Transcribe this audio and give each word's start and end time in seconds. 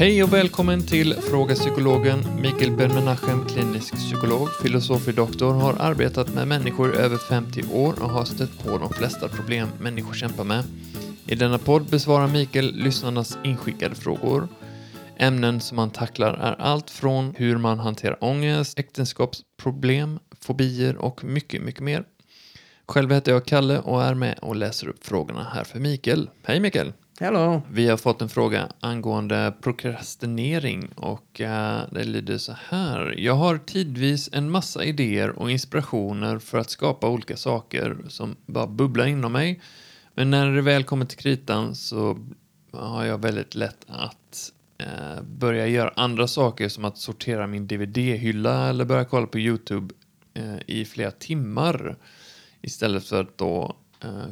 Hej 0.00 0.22
och 0.22 0.32
välkommen 0.32 0.86
till 0.86 1.14
Fråga 1.14 1.54
Psykologen. 1.54 2.24
Mikael 2.42 2.76
Ben-Menachem, 2.76 3.48
klinisk 3.48 3.94
psykolog, 3.94 4.48
filosofie-doktor, 4.62 5.52
har 5.52 5.76
arbetat 5.78 6.34
med 6.34 6.48
människor 6.48 6.94
i 6.94 6.98
över 6.98 7.16
50 7.16 7.62
år 7.72 8.02
och 8.02 8.10
har 8.10 8.24
stött 8.24 8.64
på 8.64 8.78
de 8.78 8.90
flesta 8.92 9.28
problem 9.28 9.68
människor 9.80 10.14
kämpar 10.14 10.44
med. 10.44 10.64
I 11.26 11.34
denna 11.34 11.58
podd 11.58 11.90
besvarar 11.90 12.28
Mikael 12.28 12.74
lyssnarnas 12.74 13.38
inskickade 13.44 13.94
frågor. 13.94 14.48
Ämnen 15.16 15.60
som 15.60 15.78
han 15.78 15.90
tacklar 15.90 16.34
är 16.34 16.60
allt 16.60 16.90
från 16.90 17.34
hur 17.36 17.56
man 17.56 17.78
hanterar 17.78 18.24
ångest, 18.24 18.78
äktenskapsproblem, 18.78 20.18
fobier 20.40 20.96
och 20.96 21.24
mycket, 21.24 21.62
mycket 21.62 21.82
mer. 21.82 22.04
Själv 22.88 23.12
heter 23.12 23.32
jag 23.32 23.44
Kalle 23.44 23.78
och 23.78 24.02
är 24.04 24.14
med 24.14 24.38
och 24.42 24.56
läser 24.56 24.88
upp 24.88 25.06
frågorna 25.06 25.46
här 25.54 25.64
för 25.64 25.78
Mikael. 25.78 26.30
Hej 26.42 26.60
Mikael! 26.60 26.92
Hello. 27.22 27.62
Vi 27.70 27.88
har 27.88 27.96
fått 27.96 28.22
en 28.22 28.28
fråga 28.28 28.68
angående 28.80 29.54
prokrastinering 29.60 30.88
och 30.96 31.40
eh, 31.40 31.82
det 31.90 32.04
lyder 32.04 32.38
så 32.38 32.52
här. 32.68 33.14
Jag 33.18 33.34
har 33.34 33.58
tidvis 33.58 34.30
en 34.32 34.50
massa 34.50 34.84
idéer 34.84 35.28
och 35.30 35.50
inspirationer 35.50 36.38
för 36.38 36.58
att 36.58 36.70
skapa 36.70 37.08
olika 37.08 37.36
saker 37.36 37.96
som 38.08 38.36
bara 38.46 38.66
bubblar 38.66 39.06
inom 39.06 39.32
mig. 39.32 39.60
Men 40.14 40.30
när 40.30 40.52
det 40.52 40.62
väl 40.62 40.84
kommer 40.84 41.06
till 41.06 41.18
kritan 41.18 41.74
så 41.74 42.18
har 42.72 43.04
jag 43.04 43.22
väldigt 43.22 43.54
lätt 43.54 43.86
att 43.86 44.52
eh, 44.78 45.22
börja 45.22 45.66
göra 45.66 45.92
andra 45.96 46.26
saker 46.26 46.68
som 46.68 46.84
att 46.84 46.98
sortera 46.98 47.46
min 47.46 47.66
DVD-hylla 47.66 48.68
eller 48.68 48.84
börja 48.84 49.04
kolla 49.04 49.26
på 49.26 49.38
YouTube 49.38 49.94
eh, 50.34 50.56
i 50.66 50.84
flera 50.84 51.10
timmar 51.10 51.96
istället 52.62 53.04
för 53.04 53.20
att 53.20 53.38
då 53.38 53.76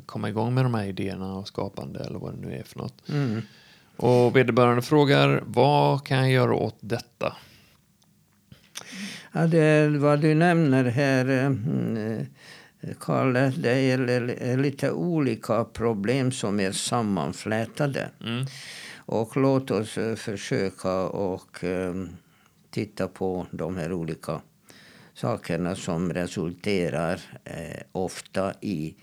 komma 0.07 0.29
igång 0.29 0.55
med 0.55 0.65
de 0.65 0.75
här 0.75 0.84
idéerna 0.84 1.34
och 1.34 1.48
skapande 1.48 2.01
eller 2.01 2.19
vad 2.19 2.34
det 2.34 2.41
nu 2.41 2.55
är 2.55 2.62
för 2.62 2.79
något. 2.79 3.09
Mm. 3.09 3.42
Och 3.97 4.37
vederbörande 4.37 4.83
frågar 4.83 5.42
vad 5.47 6.06
kan 6.06 6.19
jag 6.19 6.31
göra 6.31 6.55
åt 6.55 6.77
detta? 6.81 7.37
Ja, 9.33 9.47
det, 9.47 9.89
vad 9.89 10.20
du 10.20 10.34
nämner 10.34 10.84
här, 10.84 11.45
eh, 11.45 12.27
Kalle, 13.01 13.53
det 13.57 13.70
är 13.70 14.57
lite 14.57 14.91
olika 14.91 15.65
problem 15.65 16.33
som 16.33 16.61
är 16.61 16.73
sammanflätade. 16.73 18.11
Mm. 18.25 18.47
Och 18.97 19.37
låt 19.37 19.70
oss 19.70 19.98
eh, 19.98 20.14
försöka 20.14 21.03
och 21.03 21.64
eh, 21.64 21.95
titta 22.70 23.09
på 23.09 23.47
de 23.51 23.77
här 23.77 23.92
olika 23.92 24.41
sakerna 25.14 25.75
som 25.75 26.12
resulterar 26.12 27.20
eh, 27.45 27.83
ofta 27.92 28.55
i 28.61 28.97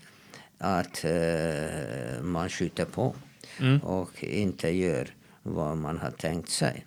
att 0.58 1.04
eh, 1.04 2.22
man 2.22 2.48
skjuter 2.48 2.84
på 2.84 3.14
Mm. 3.60 3.78
och 3.78 4.24
inte 4.24 4.68
gör 4.68 5.08
vad 5.42 5.76
man 5.76 5.98
har 5.98 6.10
tänkt 6.10 6.50
sig. 6.50 6.86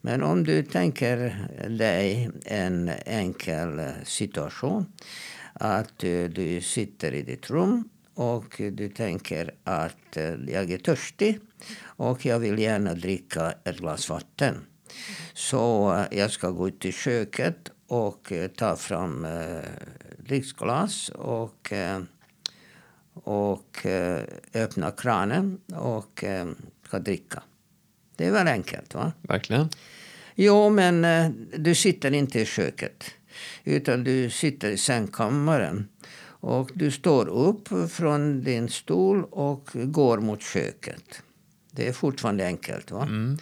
Men 0.00 0.22
om 0.22 0.44
du 0.44 0.62
tänker 0.62 1.48
dig 1.68 2.30
en 2.44 2.90
enkel 3.06 3.80
situation. 4.04 4.86
Att 5.52 6.04
eh, 6.04 6.24
du 6.24 6.60
sitter 6.60 7.14
i 7.14 7.22
ditt 7.22 7.50
rum 7.50 7.88
och 8.14 8.54
du 8.72 8.88
tänker 8.88 9.54
att 9.64 10.16
eh, 10.16 10.34
jag 10.48 10.70
är 10.70 10.78
törstig 10.78 11.40
och 11.80 12.26
jag 12.26 12.38
vill 12.38 12.58
gärna 12.58 12.94
dricka 12.94 13.54
ett 13.64 13.78
glas 13.78 14.08
vatten. 14.08 14.54
Så 15.34 15.94
jag 16.10 16.30
ska 16.30 16.50
gå 16.50 16.68
ut 16.68 16.84
i 16.84 16.92
köket 16.92 17.70
och 17.86 18.32
eh, 18.32 18.48
ta 18.48 18.76
fram 18.76 19.26
dricksglas 20.18 21.08
och, 21.08 21.72
och 23.24 23.86
eh, 23.86 24.22
öppna 24.54 24.90
kranen 24.90 25.60
och 25.74 26.24
eh, 26.24 26.46
ska 26.86 26.98
dricka. 26.98 27.42
Det 28.16 28.26
är 28.26 28.32
väl 28.32 28.48
enkelt? 28.48 28.94
va? 28.94 29.12
Verkligen. 29.22 29.68
Jo, 30.34 30.70
men 30.70 31.04
eh, 31.04 31.30
du 31.56 31.74
sitter 31.74 32.14
inte 32.14 32.40
i 32.40 32.46
köket. 32.46 33.04
Utan 33.64 34.04
du 34.04 34.30
sitter 34.30 34.70
i 34.70 34.76
sängkammaren. 34.76 35.88
Och 36.40 36.70
du 36.74 36.90
står 36.90 37.28
upp 37.28 37.68
från 37.90 38.42
din 38.44 38.68
stol 38.68 39.24
och 39.24 39.70
går 39.74 40.18
mot 40.18 40.42
köket. 40.42 41.22
Det 41.70 41.88
är 41.88 41.92
fortfarande 41.92 42.46
enkelt. 42.46 42.90
va? 42.90 43.02
Mm. 43.02 43.38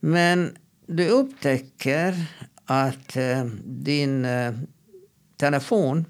Men 0.00 0.56
du 0.86 1.08
upptäcker 1.08 2.26
att 2.64 3.16
eh, 3.16 3.44
din 3.64 4.24
eh, 4.24 4.54
telefon 5.36 6.04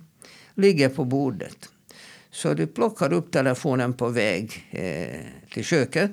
ligger 0.55 0.89
på 0.89 1.05
bordet. 1.05 1.69
Så 2.35 2.55
du 2.55 2.67
plockar 2.67 3.13
upp 3.13 3.33
telefonen 3.33 3.93
på 3.93 4.09
väg 4.09 4.69
eh, 4.71 5.21
till 5.53 5.65
köket 5.65 6.13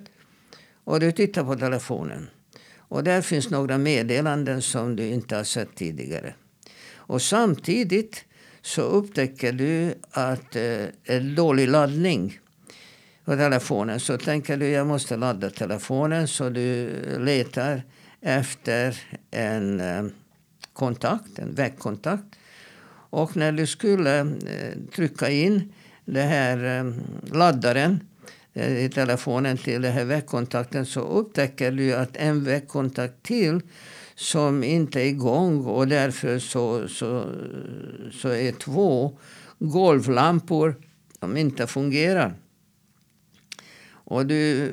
och 0.84 1.00
du 1.00 1.12
tittar 1.12 1.44
på 1.44 1.56
telefonen. 1.56 2.30
Och 2.78 3.04
där 3.04 3.22
finns 3.22 3.50
några 3.50 3.78
meddelanden 3.78 4.62
som 4.62 4.96
du 4.96 5.08
inte 5.08 5.36
har 5.36 5.44
sett 5.44 5.76
tidigare. 5.76 6.34
Och 6.94 7.22
samtidigt 7.22 8.26
så 8.62 8.82
upptäcker 8.82 9.52
du 9.52 9.94
att 10.12 10.56
eh, 10.56 10.86
en 11.04 11.36
dålig 11.36 11.68
laddning 11.68 12.40
på 13.26 13.36
telefonen. 13.36 14.00
Så 14.00 14.18
tänker 14.18 14.58
du 14.58 14.68
jag 14.68 14.88
måste 14.88 15.18
ladda 15.18 15.50
telefonen 15.50 16.28
så 16.28 16.50
du 16.50 16.90
letar 17.20 17.84
efter 18.22 18.98
en 19.32 19.80
eh, 19.80 20.04
kontakt, 20.74 21.40
en 21.40 21.56
väggkontakt. 21.56 22.36
Och 23.10 23.38
när 23.38 23.52
du 23.52 23.68
skulle 23.68 24.20
eh, 24.20 24.78
trycka 24.96 25.30
in 25.30 25.74
den 26.06 26.28
här 26.28 26.80
eh, 26.80 26.94
laddaren 27.34 28.00
eh, 28.54 28.86
i 28.86 28.90
telefonen 28.90 29.58
till 29.58 29.82
den 29.82 29.94
här 29.94 30.06
väggkontakten 30.06 30.86
så 30.86 31.02
upptäcker 31.02 31.72
du 31.72 31.94
att 31.94 32.18
en 32.18 32.44
väggkontakt 32.44 33.24
till 33.24 33.62
som 34.16 34.64
inte 34.64 35.02
är 35.02 35.06
igång 35.06 35.66
och 35.66 35.88
därför 35.88 36.40
så, 36.40 36.88
så, 36.88 37.26
så 38.12 38.30
är 38.30 38.52
två 38.52 39.18
golvlampor 39.60 40.76
som 41.20 41.38
inte 41.38 41.68
fungerar. 41.68 42.34
Och 44.04 44.26
du 44.26 44.70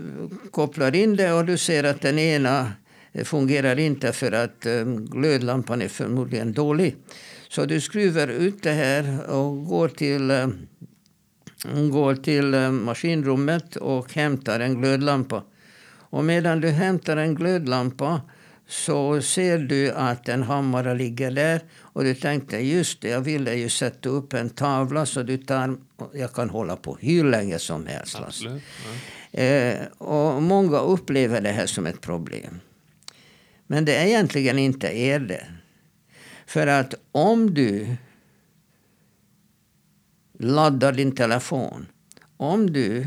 kopplar 0.51 0.95
in 0.95 1.17
det 1.17 1.33
och 1.33 1.45
du 1.45 1.59
ser 1.59 1.85
att 1.85 2.01
den 2.01 2.19
ena 2.19 2.73
fungerar 3.25 3.79
inte 3.79 4.13
för 4.13 4.33
att 4.33 4.67
eh, 4.67 4.85
glödlampan 4.85 5.83
är 5.83 5.89
förmodligen 5.89 6.53
dålig. 6.53 6.97
Så 7.49 7.65
du 7.65 7.81
skruvar 7.81 8.29
ut 8.29 8.63
det 8.63 8.73
här 8.73 9.31
och 9.31 9.65
går 9.67 9.89
till, 9.89 10.31
eh, 11.65 11.83
går 11.83 12.15
till 12.15 12.55
eh, 12.55 12.71
maskinrummet 12.71 13.77
och 13.77 14.15
hämtar 14.15 14.61
en 14.61 14.81
glödlampa. 14.81 15.43
Och 16.11 16.25
medan 16.25 16.61
du 16.61 16.69
hämtar 16.69 17.17
en 17.17 17.35
glödlampa 17.35 18.21
så 18.69 19.23
ser 19.23 19.59
du 19.59 19.91
att 19.91 20.29
en 20.29 20.43
hammare 20.43 20.95
ligger 20.95 21.31
där. 21.31 21.61
Och 21.79 22.05
du 22.05 22.15
tänkte 22.15 22.57
just 22.57 23.01
det, 23.01 23.09
jag 23.09 23.21
ville 23.21 23.55
ju 23.55 23.69
sätta 23.69 24.09
upp 24.09 24.33
en 24.33 24.51
tavla 24.51 25.07
så 25.07 25.23
du 25.23 25.37
tar, 25.37 25.77
jag 26.15 26.33
kan 26.33 26.51
hålla 26.51 26.77
på 26.77 26.97
hur 27.01 27.25
länge 27.25 27.59
som 27.59 27.87
helst. 27.87 28.17
Absolut. 28.17 28.63
Ja. 29.31 29.41
Eh, 29.41 29.87
och 29.99 30.43
många 30.43 30.79
upplever 30.79 31.41
det 31.41 31.51
här 31.51 31.67
som 31.67 31.87
ett 31.87 32.01
problem. 32.01 32.61
Men 33.67 33.85
det 33.85 33.97
är 33.97 34.07
egentligen 34.07 34.59
inte 34.59 34.89
är 34.99 35.21
det. 35.21 35.47
För 36.47 36.67
att 36.67 36.95
om 37.13 37.55
du 37.55 37.97
laddar 40.39 40.93
din 40.93 41.13
telefon, 41.13 41.87
om 42.37 42.73
du 42.73 43.07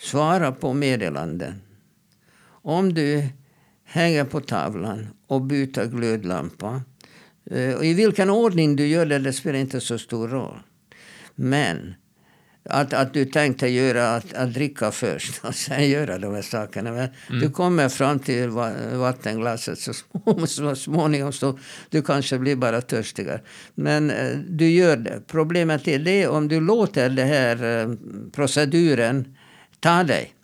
svarar 0.00 0.52
på 0.52 0.72
meddelanden, 0.72 1.62
om 2.44 2.94
du 2.94 3.28
hänger 3.84 4.24
på 4.24 4.40
tavlan 4.40 5.08
och 5.26 5.42
byter 5.42 5.86
glödlampa. 5.86 6.82
Eh, 7.50 7.82
I 7.82 7.94
vilken 7.94 8.30
ordning 8.30 8.76
du 8.76 8.86
gör 8.86 9.06
det, 9.06 9.18
det 9.18 9.32
spelar 9.32 9.58
inte 9.58 9.80
så 9.80 9.98
stor 9.98 10.28
roll. 10.28 10.58
Men 11.34 11.94
att, 12.64 12.92
att 12.92 13.14
du 13.14 13.24
tänkte 13.24 13.68
göra 13.68 14.14
att, 14.14 14.34
att 14.34 14.54
dricka 14.54 14.90
först 14.90 15.44
och 15.44 15.54
sen 15.54 15.88
göra 15.90 16.18
de 16.18 16.34
här 16.34 16.42
sakerna. 16.42 16.92
Men 16.92 17.08
Du 17.40 17.50
kommer 17.50 17.88
fram 17.88 18.18
till 18.18 18.48
va, 18.48 18.72
vattenglaset 18.92 19.78
så, 19.78 19.92
små, 19.94 20.46
så 20.46 20.76
småningom 20.76 21.32
så 21.32 21.58
du 21.90 22.02
kanske 22.02 22.38
blir 22.38 22.56
bara 22.56 22.80
törstigare. 22.80 23.40
Men 23.74 24.10
eh, 24.10 24.38
du 24.48 24.68
gör 24.70 24.96
det. 24.96 25.20
Problemet 25.26 25.88
är 25.88 25.98
det 25.98 26.26
om 26.26 26.48
du 26.48 26.60
låter 26.60 27.08
den 27.10 27.28
här 27.28 27.80
eh, 27.80 27.94
proceduren 28.32 29.36
ta 29.80 30.04
dig. 30.04 30.34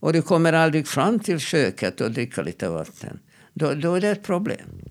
Och 0.00 0.12
du 0.12 0.22
kommer 0.22 0.52
aldrig 0.52 0.86
fram 0.88 1.18
till 1.18 1.38
köket 1.40 2.00
och 2.00 2.10
dricka 2.10 2.42
lite 2.42 2.68
vatten. 2.68 3.18
Då, 3.54 3.74
då 3.74 3.94
är 3.94 4.00
det 4.00 4.08
ett 4.08 4.22
problem. 4.22 4.85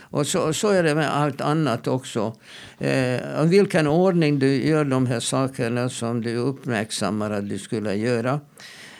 Och 0.00 0.26
så, 0.26 0.52
så 0.52 0.68
är 0.68 0.82
det 0.82 0.94
med 0.94 1.16
allt 1.16 1.40
annat 1.40 1.86
också. 1.86 2.36
Eh, 2.78 3.44
vilken 3.44 3.86
ordning 3.86 4.38
du 4.38 4.66
gör 4.66 4.84
de 4.84 5.06
här 5.06 5.20
sakerna 5.20 5.88
som 5.88 6.20
du 6.20 6.36
uppmärksammar 6.36 7.30
att 7.30 7.48
du 7.48 7.58
skulle 7.58 7.94
göra. 7.94 8.40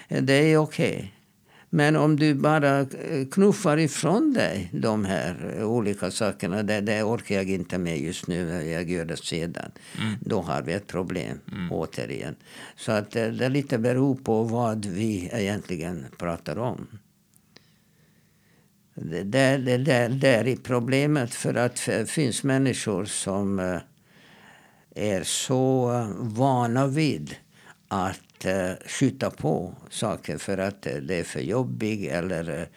Eh, 0.08 0.22
det 0.22 0.52
är 0.52 0.56
okej. 0.56 1.14
Men 1.72 1.96
om 1.96 2.16
du 2.16 2.34
bara 2.34 2.80
eh, 2.80 3.26
knuffar 3.30 3.76
ifrån 3.76 4.32
dig 4.32 4.70
de 4.72 5.04
här 5.04 5.54
eh, 5.58 5.64
olika 5.64 6.10
sakerna. 6.10 6.62
Det, 6.62 6.80
det 6.80 7.02
orkar 7.02 7.34
jag 7.34 7.50
inte 7.50 7.78
med 7.78 8.00
just 8.00 8.26
nu. 8.26 8.70
Jag 8.70 8.90
gör 8.90 9.04
det 9.04 9.16
sedan. 9.16 9.70
Då 10.20 10.40
har 10.40 10.62
vi 10.62 10.72
ett 10.72 10.86
problem 10.86 11.38
återigen. 11.70 12.34
Så 12.76 12.92
att 12.92 13.10
det, 13.10 13.30
det 13.30 13.48
lite 13.48 13.78
beror 13.78 14.14
på 14.14 14.42
vad 14.42 14.84
vi 14.86 15.30
egentligen 15.32 16.06
pratar 16.18 16.58
om 16.58 16.86
det, 19.02 19.22
där, 19.22 20.08
där 20.08 20.46
är 20.46 20.56
problemet. 20.56 21.34
För 21.34 21.54
att 21.54 21.86
det 21.86 22.10
finns 22.10 22.42
människor 22.42 23.04
som 23.04 23.58
eh, 23.58 23.78
är 24.94 25.22
så 25.22 25.90
vana 26.18 26.86
vid 26.86 27.34
att 27.88 28.44
eh, 28.44 28.72
skjuta 28.86 29.30
på 29.30 29.74
saker 29.90 30.38
för 30.38 30.58
att 30.58 30.86
eh, 30.86 30.94
det 30.94 31.14
är 31.14 31.24
för 31.24 31.40
jobbigt 31.40 32.10
eller 32.10 32.68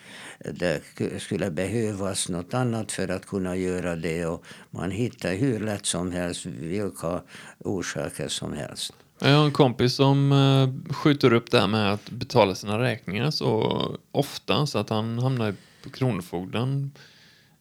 det 0.51 0.81
skulle 1.19 1.51
behövas 1.51 2.29
något 2.29 2.53
annat 2.53 2.91
för 2.91 3.07
att 3.07 3.25
kunna 3.25 3.55
göra 3.55 3.95
det. 3.95 4.25
Och 4.25 4.45
man 4.69 4.91
hittar 4.91 5.33
hur 5.33 5.59
lätt 5.59 5.85
som 5.85 6.11
helst 6.11 6.45
vilka 6.45 7.21
orsaker 7.59 8.27
som 8.27 8.53
helst. 8.53 8.93
Jag 9.19 9.37
har 9.37 9.45
en 9.45 9.51
kompis 9.51 9.93
som 9.93 10.83
skjuter 10.89 11.33
upp 11.33 11.51
det 11.51 11.59
här 11.59 11.67
med 11.67 11.93
att 11.93 12.09
betala 12.09 12.55
sina 12.55 12.79
räkningar 12.79 13.31
så 13.31 13.81
ofta 14.11 14.65
så 14.65 14.79
att 14.79 14.89
han 14.89 15.19
hamnar 15.19 15.53
på 15.83 15.89
Kronofogden 15.89 16.91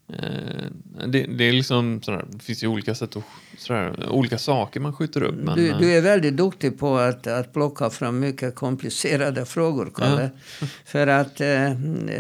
Eh, 0.09 1.07
det, 1.07 1.27
det, 1.27 1.45
är 1.45 1.53
liksom 1.53 2.03
sådär, 2.03 2.25
det 2.31 2.43
finns 2.43 2.63
ju 2.63 2.67
olika 2.67 2.95
sätt 2.95 3.17
att, 3.17 3.25
sådär, 3.59 4.09
olika 4.09 4.39
saker 4.39 4.81
man 4.81 4.93
skjuter 4.93 5.23
upp. 5.23 5.35
Men, 5.35 5.57
du, 5.57 5.73
du, 5.73 5.93
är 5.93 6.01
väldigt 6.01 6.37
duktig 6.37 6.79
på 6.79 6.97
att, 6.97 7.27
att 7.27 7.53
plocka 7.53 7.91
fram 7.91 8.21
mycket 8.21 8.55
komplicerade 8.55 9.47
frågor, 9.47 9.93
Kalle. 9.95 10.31
Ja. 10.61 10.67
För 10.85 11.07
att 11.07 11.41
eh, 11.41 11.71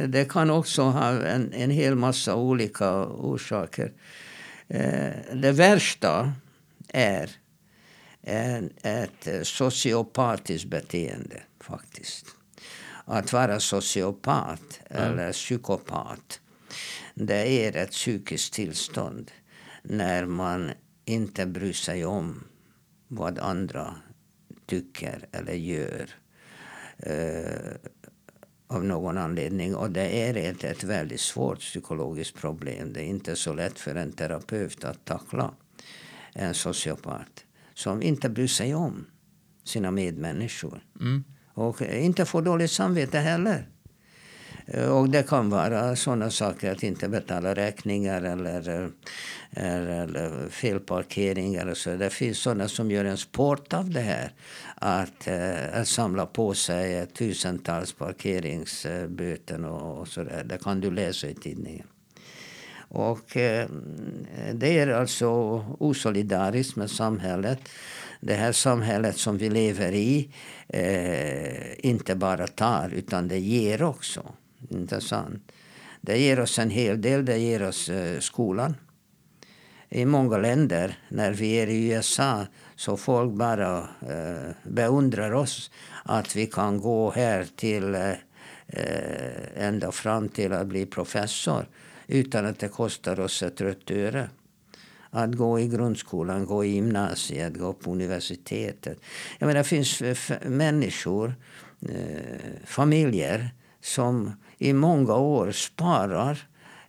det 0.08 0.28
kan 0.28 0.50
också 0.50 0.82
ha 0.82 1.08
en, 1.08 1.52
en 1.52 1.70
hel 1.70 1.94
massa 1.94 2.34
olika 2.34 3.06
orsaker. 3.06 3.93
Eh, 4.69 5.10
det 5.34 5.52
värsta 5.52 6.32
är 6.88 7.31
en, 8.22 8.70
ett 8.82 9.28
sociopatiskt 9.43 10.64
beteende, 10.64 11.43
faktiskt. 11.60 12.26
Att 13.04 13.32
vara 13.32 13.60
sociopat 13.60 14.81
ja. 14.90 14.96
eller 14.96 15.32
psykopat 15.32 16.40
det 17.14 17.66
är 17.66 17.76
ett 17.76 17.90
psykiskt 17.90 18.52
tillstånd 18.52 19.31
när 19.82 20.26
man 20.26 20.70
inte 21.04 21.46
bryr 21.46 21.72
sig 21.72 22.04
om 22.04 22.44
vad 23.08 23.38
andra 23.38 23.94
tycker 24.66 25.28
eller 25.32 25.52
gör 25.52 26.10
eh, 26.99 27.76
av 28.66 28.84
någon 28.84 29.19
anledning. 29.19 29.75
Och 29.75 29.90
det 29.90 30.28
är 30.28 30.37
ett, 30.37 30.64
ett 30.64 30.84
väldigt 30.84 31.20
svårt 31.20 31.58
psykologiskt 31.58 32.37
problem. 32.37 32.93
Det 32.93 33.00
är 33.00 33.06
inte 33.06 33.37
så 33.37 33.54
lätt 33.54 33.78
för 33.78 33.94
en 33.94 34.12
terapeut 34.12 34.84
att 34.84 35.04
tackla 35.04 35.54
en 36.34 36.54
sociopat 36.54 37.44
som 37.75 38.02
inte 38.02 38.28
bryr 38.28 38.46
sig 38.46 38.75
om 38.75 39.06
sina 39.64 39.90
medmänniskor. 39.90 40.84
Mm. 41.00 41.25
Och 41.54 41.82
inte 41.82 42.25
få 42.25 42.40
dåligt 42.40 42.70
samvete 42.70 43.19
heller. 43.19 43.66
Eh, 44.66 44.88
och 44.88 45.08
det 45.08 45.28
kan 45.28 45.50
vara 45.50 45.96
sådana 45.96 46.31
saker 46.31 46.72
att 46.72 46.82
inte 46.82 47.08
betala 47.08 47.54
räkningar 47.54 48.22
eller, 48.22 48.69
eh, 48.69 48.88
eller, 49.50 50.02
eller 50.02 50.49
felparkering. 50.49 51.54
Eller 51.54 51.75
så. 51.75 51.96
Det 51.96 52.10
finns 52.10 52.38
sådana 52.38 52.69
som 52.69 52.90
gör 52.90 53.04
en 53.04 53.19
sport 53.19 53.72
av 53.72 53.90
det 53.90 54.00
här. 54.00 54.32
Att, 54.75 55.26
eh, 55.26 55.81
att 55.81 55.88
samla 55.88 56.26
på 56.26 56.54
sig 56.54 57.06
tusentals 57.06 57.93
parkeringsböter 57.93 59.64
och, 59.64 60.00
och 60.00 60.08
sådär. 60.08 60.44
Det 60.44 60.58
kan 60.62 60.81
du 60.81 60.90
läsa 60.90 61.28
i 61.28 61.34
tidningen. 61.34 61.87
Och 62.94 63.37
eh, 63.37 63.69
det 64.55 64.79
är 64.79 64.89
alltså 64.89 65.29
osolidariskt 65.79 66.77
med 66.77 66.91
samhället. 66.91 67.59
Det 68.21 68.35
här 68.35 68.53
samhället 68.53 69.17
som 69.17 69.39
vi 69.39 69.50
lever 69.50 69.93
i 69.93 70.29
eh, 70.69 71.87
inte 71.87 72.15
bara 72.15 72.47
tar 72.47 72.91
utan 72.94 73.29
det 73.29 73.39
ger 73.39 73.83
också 73.83 74.23
intressant. 74.69 75.53
Det 76.00 76.19
ger 76.19 76.41
oss 76.41 76.59
en 76.59 76.71
hel 76.71 77.00
del. 77.00 77.25
Det 77.25 77.39
ger 77.39 77.69
oss 77.69 77.89
eh, 77.89 78.21
skolan. 78.21 78.77
I 79.88 80.05
många 80.05 80.38
länder, 80.38 80.99
när 81.09 81.33
vi 81.33 81.53
är 81.53 81.67
i 81.67 81.88
USA, 81.88 82.47
så 82.77 82.97
folk 82.97 83.33
bara 83.33 83.79
eh, 84.09 84.55
beundrar 84.62 85.33
oss. 85.33 85.71
Att 86.05 86.37
vi 86.37 86.47
kan 86.47 86.81
gå 86.81 87.11
här 87.11 87.47
till 87.56 87.95
eh, 87.95 88.11
eh 88.67 89.67
ända 89.67 89.93
fram 89.93 90.29
till 90.29 90.53
att 90.53 90.67
bli 90.67 90.87
professor 90.87 91.67
utan 92.12 92.47
att 92.47 92.59
det 92.59 92.69
kostar 92.69 93.20
oss 93.20 93.43
ett 93.43 93.61
rött 93.61 93.91
öre. 93.91 94.29
Att 95.11 95.35
gå 95.35 95.61
i 95.61 95.69
grundskolan, 95.69 96.47
gå 96.47 96.64
i 96.64 96.69
gymnasiet, 96.69 97.59
gå 97.59 97.73
på 97.73 97.91
universitetet. 97.91 98.99
Jag 99.38 99.47
menar, 99.47 99.59
det 99.59 99.64
finns 99.64 100.03
människor, 100.47 101.35
eh, 101.88 102.64
familjer 102.64 103.50
som 103.81 104.32
i 104.59 104.73
många 104.73 105.14
år 105.14 105.53
sparar 105.53 106.38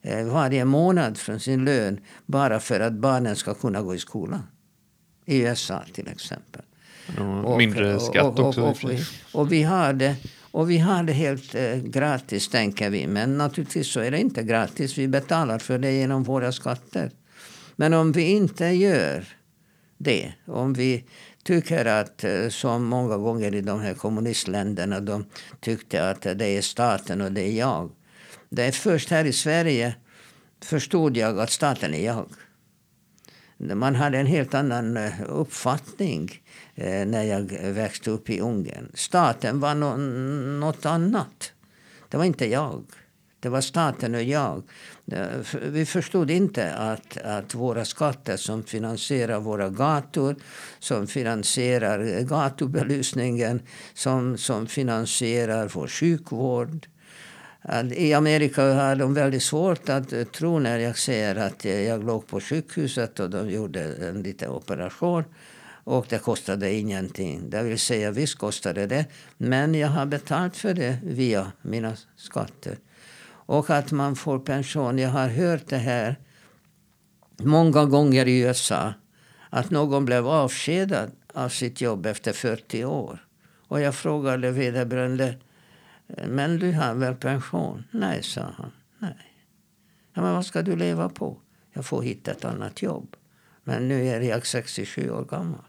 eh, 0.02 0.26
varje 0.26 0.66
månad 0.66 1.18
från 1.18 1.40
sin 1.40 1.66
lön 1.66 2.00
bara 2.26 2.60
för 2.60 2.80
att 2.80 2.94
barnen 2.94 3.36
ska 3.36 3.54
kunna 3.54 3.82
gå 3.82 3.96
i 3.96 4.00
skolan. 4.00 4.44
I 5.26 5.42
USA 5.42 5.84
till 5.94 6.08
exempel. 6.08 6.62
Och, 7.46 7.58
mindre 7.58 8.00
skatt 8.00 8.40
och, 8.40 8.40
och, 8.40 8.70
också. 8.70 8.88
Och, 8.88 9.42
och, 9.42 9.52
vi 9.52 9.64
har 9.64 9.94
det, 9.94 10.16
och 10.54 10.70
vi 10.70 10.78
har 10.78 11.04
det 11.04 11.14
helt 11.14 11.56
eh, 11.56 11.76
gratis, 11.76 12.50
tänker 12.50 12.90
vi. 12.90 13.08
Men 13.08 13.38
naturligtvis 13.38 13.88
så 13.88 14.00
är 14.00 14.12
det 14.12 14.20
inte 14.20 14.44
gratis. 14.44 14.98
Vi 14.98 15.08
betalar 15.08 15.60
för 15.60 15.78
det 15.78 15.92
genom 15.92 16.24
våra 16.24 16.52
skatter. 16.52 17.12
Men 17.76 17.94
om 17.94 18.12
vi 18.12 18.24
inte 18.24 18.66
gör 18.66 19.28
det, 19.98 20.34
om 20.46 20.74
vi 20.74 21.04
tycker 21.44 21.86
att, 21.86 22.24
eh, 22.24 22.50
som 22.50 22.84
många 22.84 23.18
gånger 23.18 23.56
i 23.56 23.62
de 23.62 23.80
här 23.80 23.94
kommunistländerna, 23.94 25.00
de 25.00 25.26
tyckte 25.60 26.10
att 26.10 26.22
det 26.22 26.46
är 26.46 26.62
staten 26.62 27.22
och 27.22 27.32
det 27.32 27.42
är 27.42 27.58
jag. 27.58 27.92
Det 28.50 28.64
är 28.64 28.72
först 28.72 29.10
här 29.10 29.26
i 29.26 29.34
Sverige 29.34 29.96
förstod 30.66 31.18
jag 31.18 31.40
att 31.40 31.52
staten 31.52 31.94
är 31.94 32.06
jag. 32.06 32.26
Man 33.64 33.96
hade 33.96 34.18
en 34.18 34.26
helt 34.26 34.54
annan 34.54 34.98
eh, 34.98 35.12
uppfattning 35.28 36.42
eh, 36.76 37.06
när 37.06 37.24
jag 37.24 37.44
växte 37.74 38.12
upp 38.12 38.30
i 38.30 38.40
Ungern. 38.40 38.92
Staten 38.94 39.60
var 39.60 39.76
no 39.76 39.98
något 40.60 40.86
annat. 40.86 41.52
Det 42.10 42.18
var 42.18 42.26
inte 42.26 42.46
jag. 42.46 42.84
Det 43.40 43.50
var 43.50 43.62
staten 43.62 44.16
och 44.16 44.24
jag. 44.24 44.64
Eh, 45.12 45.28
vi 45.62 45.86
förstod 45.86 46.32
inte 46.32 46.74
att, 46.74 47.18
att 47.18 47.56
våra 47.56 47.86
skatter 47.86 48.38
som 48.38 48.64
finansierar 48.64 49.40
våra 49.40 49.70
gator, 49.70 50.36
som 50.80 51.08
finansierar 51.08 52.22
gatubelysningen, 52.22 53.62
som, 53.94 54.38
som 54.38 54.68
finansierar 54.68 55.72
vår 55.74 55.88
sjukvård. 55.88 56.88
I 57.96 58.14
Amerika 58.14 58.74
har 58.74 58.96
de 58.96 59.14
väldigt 59.14 59.44
svårt 59.44 59.90
att 59.90 60.14
eh, 60.14 60.24
tro 60.24 60.60
när 60.60 60.80
jag 60.80 60.98
säger 60.98 61.36
att 61.36 61.66
jag 61.66 62.04
låg 62.04 62.28
på 62.28 62.40
sjukhuset 62.40 63.20
och 63.20 63.30
de 63.30 63.50
gjorde 63.50 63.82
en 63.84 64.24
liten 64.24 64.50
operation. 64.50 65.24
Och 65.86 66.06
det 66.10 66.18
kostade 66.18 66.74
ingenting. 66.74 67.50
Det 67.50 67.64
vill 67.64 67.80
säga, 67.80 68.12
visst 68.12 68.38
kostade 68.38 68.88
det. 68.88 69.06
Men 69.38 69.76
jag 69.76 69.88
har 69.88 70.06
betalt 70.06 70.58
för 70.58 70.74
det 70.74 70.98
via 71.04 71.52
mina 71.62 71.94
skatter. 72.16 72.78
Och 73.46 73.70
att 73.70 73.92
man 73.92 74.16
får 74.16 74.40
pension. 74.40 75.00
Jag 75.00 75.10
har 75.10 75.28
hört 75.28 75.68
det 75.68 75.78
här 75.78 76.16
många 77.38 77.86
gånger 77.86 78.28
i 78.28 78.40
USA. 78.40 78.94
Att 79.50 79.70
någon 79.70 80.06
blev 80.06 80.28
avskedad 80.28 81.12
av 81.34 81.50
sitt 81.50 81.82
jobb 81.82 82.06
efter 82.06 82.34
40 82.34 82.86
år. 82.86 83.26
Och 83.68 83.82
jag 83.82 83.96
frågade 83.96 84.52
vederbörande. 84.52 85.36
Men 86.28 86.60
du 86.60 86.72
har 86.72 86.94
väl 86.94 87.16
pension? 87.16 87.84
Nej, 87.92 88.24
sa 88.24 88.42
han. 88.42 88.72
Nej. 89.00 89.34
Ja, 90.14 90.22
men 90.22 90.34
vad 90.34 90.46
ska 90.46 90.62
du 90.62 90.76
leva 90.76 91.10
på? 91.10 91.38
Jag 91.74 91.86
får 91.86 92.02
hitta 92.02 92.32
ett 92.32 92.46
annat 92.46 92.82
jobb. 92.82 93.16
Men 93.64 93.88
nu 93.88 94.08
är 94.08 94.22
jag 94.22 94.46
67 94.46 95.12
år 95.12 95.26
gammal. 95.26 95.66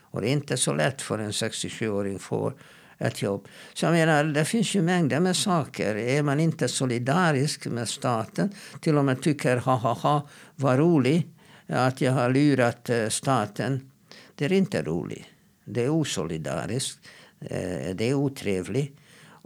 Och 0.00 0.20
det 0.20 0.28
är 0.28 0.32
inte 0.32 0.56
så 0.56 0.74
lätt 0.74 1.02
för 1.02 1.18
en 1.18 1.30
67-åring 1.30 2.14
att 2.14 2.22
få 2.22 2.52
ett 2.98 3.22
jobb. 3.22 3.48
Så 3.74 3.84
jag 3.84 3.92
menar, 3.92 4.24
det 4.24 4.44
finns 4.44 4.74
ju 4.74 4.82
mängder 4.82 5.20
med 5.20 5.36
saker. 5.36 5.96
Är 5.96 6.22
man 6.22 6.40
inte 6.40 6.68
solidarisk 6.68 7.66
med 7.66 7.88
staten, 7.88 8.52
till 8.80 8.98
och 8.98 9.04
med 9.04 9.22
tycker 9.22 9.56
ha 9.56 9.74
ha 9.74 9.92
ha 9.92 10.28
vad 10.54 10.78
roligt 10.78 11.26
att 11.66 12.00
jag 12.00 12.12
har 12.12 12.30
lurat 12.30 12.90
eh, 12.90 13.08
staten. 13.08 13.90
Det 14.34 14.44
är 14.44 14.52
inte 14.52 14.82
roligt. 14.82 15.26
Det 15.64 15.84
är 15.84 15.88
osolidariskt. 15.88 16.98
Eh, 17.40 17.94
det 17.94 18.10
är 18.10 18.14
otrevligt. 18.14 18.96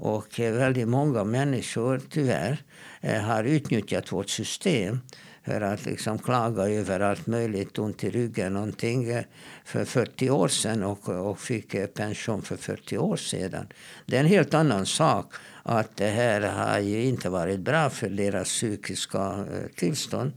Och 0.04 0.40
eh, 0.40 0.52
väldigt 0.52 0.88
många 0.88 1.24
människor, 1.24 2.00
tyvärr, 2.10 2.62
eh, 3.00 3.20
har 3.20 3.44
utnyttjat 3.44 4.12
vårt 4.12 4.28
system 4.28 5.00
för 5.44 5.60
att 5.60 5.86
liksom 5.86 6.18
klaga 6.18 6.68
över 6.68 7.00
allt 7.00 7.26
möjligt, 7.26 7.78
ont 7.78 8.04
i 8.04 8.10
ryggen 8.10 8.52
någonting 8.52 9.10
eh, 9.10 9.24
för 9.64 9.84
40 9.84 10.30
år 10.30 10.48
sedan 10.48 10.82
och, 10.82 11.08
och 11.08 11.40
fick 11.40 11.94
pension 11.94 12.42
för 12.42 12.56
40 12.56 12.98
år 12.98 13.16
sedan. 13.16 13.66
Det 14.06 14.16
är 14.16 14.20
en 14.20 14.26
helt 14.26 14.54
annan 14.54 14.86
sak 14.86 15.34
att 15.62 15.96
det 15.96 16.08
här 16.08 16.40
har 16.40 16.78
ju 16.78 17.02
inte 17.04 17.28
varit 17.28 17.60
bra 17.60 17.90
för 17.90 18.08
deras 18.08 18.48
psykiska 18.48 19.44
tillstånd 19.76 20.32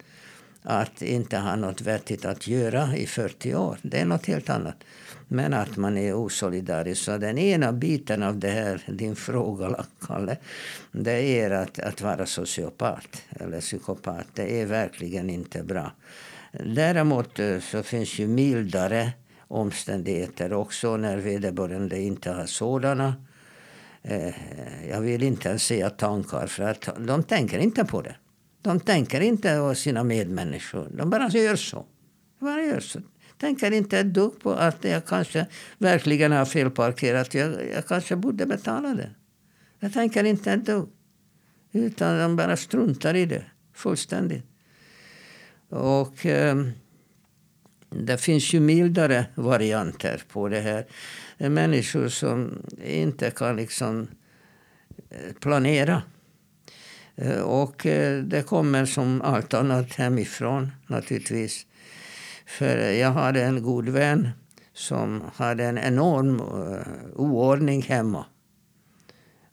att 0.66 1.02
inte 1.02 1.38
ha 1.38 1.56
något 1.56 1.82
vettigt 1.82 2.26
att 2.26 2.48
göra 2.48 2.96
i 2.96 3.08
40 3.08 3.56
år. 3.56 3.78
Det 3.82 4.00
är 4.00 4.06
något 4.06 4.26
helt 4.26 4.50
annat. 4.50 4.76
Men 5.28 5.54
att 5.54 5.78
man 5.78 5.98
är 5.98 6.14
osolidarisk. 6.14 7.04
Så 7.04 7.18
den 7.18 7.38
ena 7.38 7.74
biten 7.74 8.24
av 8.24 8.40
det 8.40 8.50
här, 8.50 8.82
din 8.88 9.16
fråga, 9.16 9.86
Kalle, 10.08 10.38
det 10.92 11.40
är 11.40 11.52
att, 11.52 11.80
att 11.80 12.02
vara 12.02 12.26
sociopat 12.26 13.24
eller 13.30 13.62
psykopat. 13.62 14.26
Det 14.34 14.62
är 14.62 14.66
verkligen 14.66 15.30
inte 15.30 15.64
bra. 15.64 15.92
Däremot 16.52 17.40
eh, 17.40 17.60
så 17.60 17.84
finns 17.84 18.20
ju 18.20 18.28
mildare 18.28 19.12
omständigheter 19.48 20.54
också 20.54 20.98
när 20.98 21.18
vederbörande 21.18 22.02
inte 22.02 22.32
har 22.32 22.46
sådana. 22.46 23.16
Eh, 24.02 24.34
jag 24.90 25.02
vill 25.02 25.24
inte 25.24 25.50
ens 25.50 25.64
säga 25.64 25.90
tankar, 25.90 26.48
för 26.48 26.64
att 26.64 26.90
de 26.98 27.24
tänker 27.24 27.60
inte 27.60 27.86
på 27.86 28.02
det. 28.02 28.16
De 28.66 28.80
tänker 28.80 29.22
inte 29.22 29.58
på 29.58 29.76
sina 29.76 30.04
medmänniskor. 30.04 30.90
De 30.98 31.10
bara 31.10 31.30
gör 31.30 31.56
så. 31.56 31.86
De 32.40 32.46
bara 32.46 32.64
gör 32.64 32.80
så. 32.80 33.00
Tänker 33.38 33.72
inte 33.72 34.00
ett 34.00 34.14
dugg 34.14 34.40
på 34.40 34.52
att 34.52 34.84
jag 34.84 35.06
kanske 35.06 35.46
verkligen 35.78 36.32
har 36.32 36.46
felparkerat. 36.46 37.34
Jag, 37.34 37.70
jag 37.74 37.88
kanske 37.88 38.16
borde 38.16 38.46
betala 38.46 38.96
det. 38.96 39.10
Jag 39.80 39.94
tänker 39.94 40.24
inte 40.24 40.52
ett 40.52 40.66
dugg. 40.66 40.90
Utan 41.72 42.20
de 42.20 42.36
bara 42.36 42.58
struntar 42.58 43.14
i 43.16 43.26
det 43.26 43.44
fullständigt. 43.74 44.46
Och 45.70 46.26
eh, 46.26 46.56
det 47.90 48.18
finns 48.18 48.54
ju 48.54 48.60
mildare 48.60 49.26
varianter 49.36 50.24
på 50.28 50.50
det 50.50 50.60
här. 50.60 50.86
Människor 51.50 52.08
som 52.08 52.66
inte 52.86 53.32
kan 53.32 53.56
liksom 53.56 54.08
eh, 55.10 55.34
planera. 55.40 56.02
Eh, 57.18 57.42
och 57.42 57.86
eh, 57.86 58.24
det 58.24 58.42
kommer 58.42 58.86
som 58.86 59.22
allt 59.22 59.54
annat 59.54 59.94
hemifrån 59.94 60.72
naturligtvis. 60.88 61.66
För 62.46 62.78
eh, 62.78 62.92
jag 62.92 63.12
hade 63.12 63.44
en 63.44 63.64
god 63.64 63.90
vän 63.90 64.30
som 64.74 65.24
hade 65.36 65.64
en 65.64 65.78
enorm 65.78 66.42
oordning 67.16 67.82
hemma. 67.82 68.26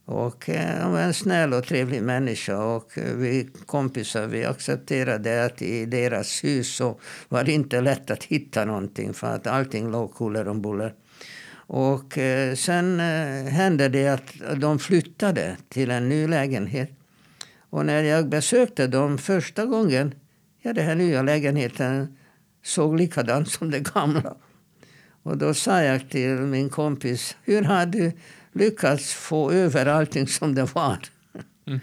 Och 0.05 0.49
han 0.81 0.93
var 0.93 1.01
en 1.01 1.15
snäll 1.15 1.53
och 1.53 1.65
trevlig 1.65 2.03
människa. 2.03 2.65
Och 2.65 2.93
vi 2.97 3.49
kompisar 3.67 4.27
vi 4.27 4.45
accepterade 4.45 5.45
att 5.45 5.63
i 5.63 5.87
deras 5.87 6.45
hus 6.45 6.75
så 6.75 7.01
var 7.29 7.45
det 7.45 7.53
inte 7.53 7.81
lätt 7.81 8.11
att 8.11 8.25
hitta 8.25 8.65
någonting 8.65 9.15
för 9.15 9.27
att 9.27 9.47
allting 9.47 9.91
låg 9.91 10.15
kuller 10.15 10.49
om 10.49 10.63
buller. 10.63 10.95
Och 11.55 12.19
sen 12.57 13.01
hände 13.49 13.89
det 13.89 14.09
att 14.09 14.61
de 14.61 14.79
flyttade 14.79 15.57
till 15.69 15.91
en 15.91 16.09
ny 16.09 16.27
lägenhet. 16.27 17.02
Och 17.73 17.87
när 17.87 18.03
jag 18.03 18.29
besökte 18.29 18.87
dem 18.87 19.19
första 19.19 19.67
gången, 19.67 20.15
ja 20.63 20.73
den 20.73 20.85
här 20.85 20.95
nya 20.95 21.23
lägenheten 21.23 22.17
såg 22.63 22.97
likadan 22.97 23.47
som 23.47 23.71
den 23.71 23.83
gamla. 23.83 24.37
Och 25.23 25.39
då 25.39 25.55
sa 25.55 25.83
jag 25.83 26.09
till 26.11 26.37
min 26.37 26.69
kompis, 26.69 27.37
hur 27.43 27.63
har 27.63 27.87
du 27.87 28.13
lyckats 28.53 29.15
få 29.15 29.51
över 29.51 29.87
allting 29.87 30.27
som 30.27 30.55
det 30.55 30.75
var? 30.75 30.99
Mm. 31.67 31.81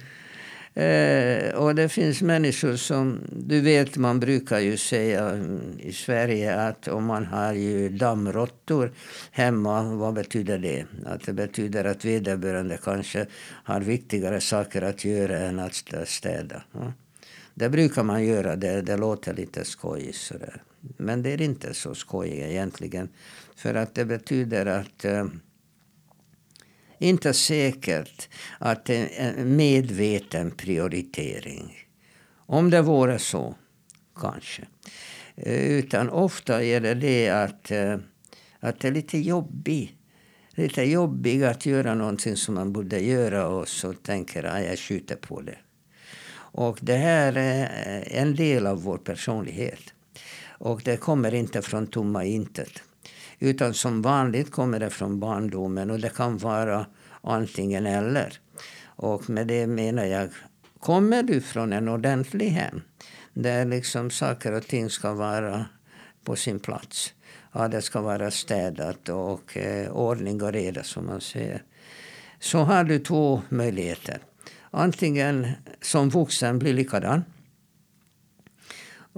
Eh, 0.79 1.55
och 1.55 1.75
det 1.75 1.89
finns 1.89 2.21
människor 2.21 2.75
som, 2.75 3.19
du 3.31 3.62
vet 3.62 3.98
man 3.98 4.19
brukar 4.19 4.59
ju 4.59 4.77
säga 4.77 5.45
i 5.79 5.93
Sverige 5.93 6.55
att 6.55 6.88
om 6.88 7.05
man 7.05 7.25
har 7.25 7.53
ju 7.53 7.89
dammråttor 7.89 8.91
hemma, 9.31 9.83
vad 9.83 10.13
betyder 10.13 10.57
det? 10.57 10.86
Att 11.05 11.25
det 11.25 11.33
betyder 11.33 11.86
att 11.86 12.05
vederbörande 12.05 12.77
kanske 12.83 13.25
har 13.63 13.81
viktigare 13.81 14.41
saker 14.41 14.81
att 14.81 15.05
göra 15.05 15.38
än 15.38 15.59
att 15.59 15.93
städa. 16.05 16.63
Ja. 16.71 16.93
Det 17.53 17.69
brukar 17.69 18.03
man 18.03 18.25
göra, 18.25 18.55
det, 18.55 18.81
det 18.81 18.98
låter 18.98 19.33
lite 19.33 19.65
skojigt 19.65 20.17
sådär. 20.17 20.62
Men 20.98 21.24
det 21.24 21.29
är 21.29 21.41
inte 21.41 21.74
så 21.74 21.95
skojigt 21.95 22.45
egentligen. 22.45 23.09
För 23.55 23.75
att 23.75 23.95
det 23.95 24.05
betyder 24.05 24.65
att 24.65 25.05
eh, 25.05 25.25
inte 26.99 27.33
säkert 27.33 28.29
att 28.59 28.85
det 28.85 28.95
är 28.95 29.33
en 29.33 29.55
medveten 29.55 30.51
prioritering. 30.51 31.77
Om 32.35 32.69
det 32.69 32.81
vore 32.81 33.19
så, 33.19 33.55
kanske. 34.15 34.67
Eh, 35.35 35.71
utan 35.71 36.09
ofta 36.09 36.63
är 36.63 36.81
det 36.81 36.93
det 36.93 37.29
att, 37.29 37.71
eh, 37.71 37.97
att 38.59 38.79
det 38.79 38.87
är 38.87 38.91
lite 38.91 39.17
jobbigt. 39.17 39.91
Lite 40.51 40.83
jobbigt 40.83 41.43
att 41.43 41.65
göra 41.65 41.95
någonting 41.95 42.35
som 42.35 42.55
man 42.55 42.73
borde 42.73 42.99
göra 42.99 43.47
och 43.47 43.67
så 43.67 43.93
tänker 43.93 44.43
att 44.43 44.65
jag 44.65 44.79
skjuter 44.79 45.15
på 45.15 45.41
det. 45.41 45.57
Och 46.51 46.79
det 46.81 46.97
här 46.97 47.37
är 47.37 47.61
eh, 47.63 48.21
en 48.21 48.35
del 48.35 48.67
av 48.67 48.83
vår 48.83 48.97
personlighet. 48.97 49.93
Och 50.47 50.81
det 50.85 50.97
kommer 50.97 51.33
inte 51.33 51.61
från 51.61 51.87
tomma 51.87 52.25
intet. 52.25 52.83
Utan 53.39 53.74
som 53.74 54.01
vanligt 54.01 54.51
kommer 54.51 54.79
det 54.79 54.89
från 54.89 55.19
barndomen 55.19 55.91
och 55.91 56.00
det 56.00 56.15
kan 56.15 56.38
vara 56.38 56.86
antingen 57.22 57.86
eller. 57.86 58.39
Och 58.84 59.29
med 59.29 59.48
det 59.48 59.67
menar 59.67 60.05
jag, 60.05 60.29
kommer 60.79 61.24
du 61.24 61.41
från 61.41 61.74
en 61.74 61.89
ordentlig 61.89 62.50
hem 62.50 62.81
där 63.34 63.65
liksom 63.65 64.10
saker 64.10 64.51
och 64.51 64.67
ting 64.67 64.89
ska 64.89 65.13
vara 65.13 65.65
på 66.24 66.36
sin 66.36 66.60
plats. 66.60 67.13
Ja, 67.51 67.67
det 67.67 67.81
ska 67.81 68.01
vara 68.01 68.31
städat 68.31 69.10
och 69.10 69.58
eh, 69.58 69.91
ordning 69.91 70.43
och 70.43 70.53
reda 70.53 70.84
som 70.84 71.05
man 71.05 71.22
säger. 71.22 71.63
Så 72.39 72.60
har 72.60 72.84
du 72.84 73.00
två 73.00 73.41
möjligheter. 73.50 74.19
Antingen 74.72 75.48
som 75.81 76.10
vuxen 76.10 76.60
bli 76.60 76.74
likadan 76.74 77.24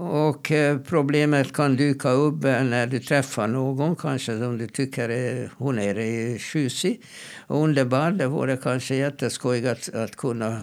och 0.02 0.52
eh, 0.52 0.78
problemet 0.78 1.54
kan 1.54 1.76
dyka 1.76 2.10
upp 2.10 2.44
eh, 2.44 2.64
när 2.64 2.88
du 2.88 3.00
träffar 3.00 3.48
någon 3.48 3.96
kanske 3.96 4.40
som 4.40 4.58
du 4.58 4.68
tycker 4.68 5.10
är, 5.10 5.50
hon 5.58 5.80
är 5.80 5.98
eh, 6.00 6.38
tjusig 6.38 7.02
och 7.48 7.64
underbar. 7.64 8.12
Det 8.12 8.28
vore 8.28 8.58
kanske 8.58 8.96
jätteskojigt 8.96 9.68
att, 9.68 9.96
att 9.96 10.16
kunna 10.16 10.62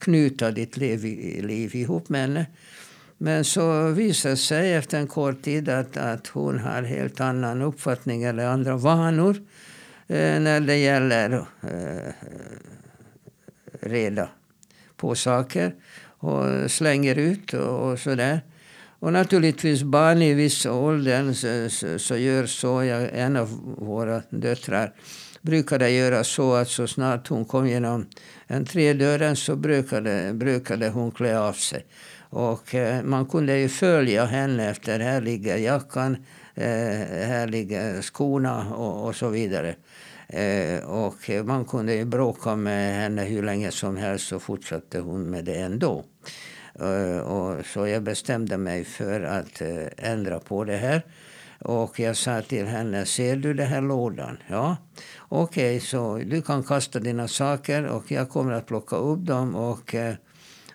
knyta 0.00 0.50
ditt 0.50 0.76
liv, 0.76 1.04
liv 1.44 1.76
ihop 1.76 2.08
med 2.08 2.20
henne. 2.20 2.46
Men 3.18 3.44
så 3.44 3.88
visar 3.88 4.30
det 4.30 4.36
sig 4.36 4.74
efter 4.74 4.98
en 4.98 5.06
kort 5.06 5.42
tid 5.42 5.68
att, 5.68 5.96
att 5.96 6.26
hon 6.26 6.58
har 6.58 6.82
helt 6.82 7.20
annan 7.20 7.62
uppfattning 7.62 8.22
eller 8.22 8.46
andra 8.46 8.76
vanor 8.76 9.36
eh, 10.06 10.40
när 10.40 10.60
det 10.60 10.76
gäller 10.76 11.46
eh, 11.62 12.12
reda 13.80 14.28
på 14.96 15.14
saker 15.14 15.74
och 16.18 16.70
slänger 16.70 17.18
ut 17.18 17.54
och, 17.54 17.90
och 17.90 17.98
sådär. 17.98 18.40
Och 18.98 19.12
naturligtvis 19.12 19.82
barn 19.82 20.22
i 20.22 20.34
viss 20.34 20.66
ålder 20.66 21.32
så, 21.32 21.70
så, 21.70 21.98
så, 21.98 22.16
gör 22.16 22.46
så. 22.46 22.84
Jag, 22.84 23.08
en 23.12 23.36
av 23.36 23.48
våra 23.78 24.22
döttrar 24.30 24.92
brukade 25.42 25.90
göra 25.90 26.24
så 26.24 26.54
att 26.54 26.68
så 26.68 26.86
snart 26.86 27.28
hon 27.28 27.44
kom 27.44 27.66
genom 27.66 28.06
entrédörren 28.48 29.36
så 29.36 29.56
brukade, 29.56 30.32
brukade 30.34 30.88
hon 30.88 31.10
klä 31.10 31.38
av 31.38 31.52
sig. 31.52 31.86
Och 32.30 32.74
eh, 32.74 33.02
man 33.02 33.26
kunde 33.26 33.58
ju 33.58 33.68
följa 33.68 34.24
henne 34.24 34.70
efter 34.70 35.00
här 35.00 35.20
ligger 35.20 35.56
jackan, 35.56 36.16
eh, 36.54 36.64
här 37.26 37.46
ligger 37.46 38.02
skorna 38.02 38.74
och, 38.74 39.06
och 39.06 39.16
så 39.16 39.28
vidare. 39.28 39.74
Eh, 40.28 40.84
och 40.84 41.44
man 41.44 41.64
kunde 41.64 41.94
ju 41.94 42.04
bråka 42.04 42.56
med 42.56 42.94
henne 42.94 43.24
hur 43.24 43.42
länge 43.42 43.70
som 43.70 43.96
helst 43.96 44.28
så 44.28 44.38
fortsatte 44.38 45.00
hon 45.00 45.22
med 45.22 45.44
det 45.44 45.54
ändå. 45.54 46.04
Eh, 46.80 47.18
och 47.18 47.66
så 47.66 47.86
jag 47.86 48.02
bestämde 48.02 48.56
mig 48.56 48.84
för 48.84 49.20
att 49.20 49.60
eh, 49.60 50.10
ändra 50.12 50.40
på 50.40 50.64
det 50.64 50.76
här. 50.76 51.02
Och 51.58 52.00
jag 52.00 52.16
sa 52.16 52.42
till 52.42 52.66
henne, 52.66 53.06
ser 53.06 53.36
du 53.36 53.54
den 53.54 53.66
här 53.66 53.80
lådan? 53.80 54.36
Ja. 54.48 54.76
Okej, 55.18 55.76
okay, 55.76 55.80
så 55.80 56.20
du 56.26 56.42
kan 56.42 56.62
kasta 56.62 56.98
dina 56.98 57.28
saker 57.28 57.86
och 57.86 58.10
jag 58.10 58.28
kommer 58.28 58.52
att 58.52 58.66
plocka 58.66 58.96
upp 58.96 59.26
dem 59.26 59.54
och, 59.54 59.94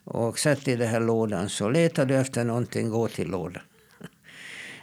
och 0.03 0.39
sätta 0.39 0.72
i 0.72 0.75
den 0.75 0.88
här 0.88 1.00
lådan. 1.00 1.50
Så 1.50 1.70
letar 1.70 2.06
du 2.06 2.15
efter 2.15 2.44
någonting, 2.44 2.89
gå 2.89 3.08
till 3.08 3.27
lådan. 3.27 3.63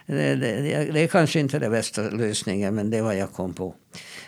Det, 0.07 0.37
det, 0.37 0.61
det, 0.93 1.01
är 1.01 1.07
kanske 1.07 1.41
inte 1.41 1.59
den 1.59 1.71
bästa 1.71 2.03
lösningen, 2.03 2.75
men 2.75 2.91
det 2.91 3.03
var 3.03 3.13
jag 3.13 3.33
kom 3.33 3.55
på. 3.55 3.75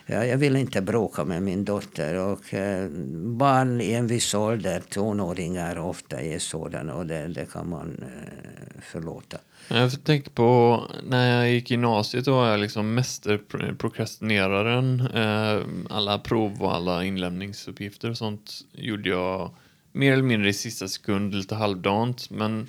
Ja, 0.07 0.25
jag 0.25 0.39
vill 0.39 0.57
inte 0.57 0.81
bråka 0.81 1.25
med 1.25 1.43
min 1.43 1.65
dotter. 1.65 2.15
Och, 2.15 2.55
eh, 2.55 2.89
barn 3.15 3.81
i 3.81 3.93
en 3.93 4.07
viss 4.07 4.35
ålder, 4.35 4.83
tonåringar, 4.91 5.79
ofta 5.79 6.21
är 6.21 6.39
sådana 6.39 6.95
och 6.95 7.07
det, 7.07 7.29
det 7.29 7.53
kan 7.53 7.69
man 7.69 8.03
eh, 8.03 8.83
förlåta. 8.83 9.39
Jag 9.69 10.05
tänkte 10.05 10.31
på 10.31 10.83
när 11.09 11.37
jag 11.37 11.51
gick 11.51 11.71
i 11.71 11.75
gymnasiet 11.75 12.25
då 12.25 12.37
var 12.37 12.51
jag 12.51 12.61
liksom 12.61 12.95
mästerprokrastineraren. 12.95 15.01
Eh, 15.01 15.61
alla 15.91 16.19
prov 16.19 16.63
och 16.63 16.75
alla 16.75 17.05
inlämningsuppgifter 17.05 18.11
och 18.11 18.19
sånt 18.19 18.53
gjorde 18.73 19.09
jag 19.09 19.51
mer 19.93 20.13
eller 20.13 20.23
mindre 20.23 20.49
i 20.49 20.53
sista 20.53 20.89
sekund, 20.89 21.35
lite 21.35 21.55
halvdant. 21.55 22.31
Men 22.31 22.69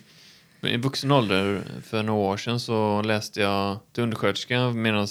i 0.62 0.78
vuxen 0.78 1.12
ålder, 1.12 1.64
för 1.84 2.04
några 2.04 2.20
år 2.20 2.38
sedan, 2.38 2.60
så 2.60 3.02
läste 3.02 3.42
jag 3.42 3.80
till 3.94 4.04
undersköterska 4.04 4.70
medan 4.70 5.08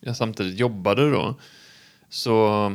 jag 0.00 0.16
samtidigt 0.16 0.58
jobbade 0.58 1.10
då. 1.10 1.34
Så, 2.08 2.66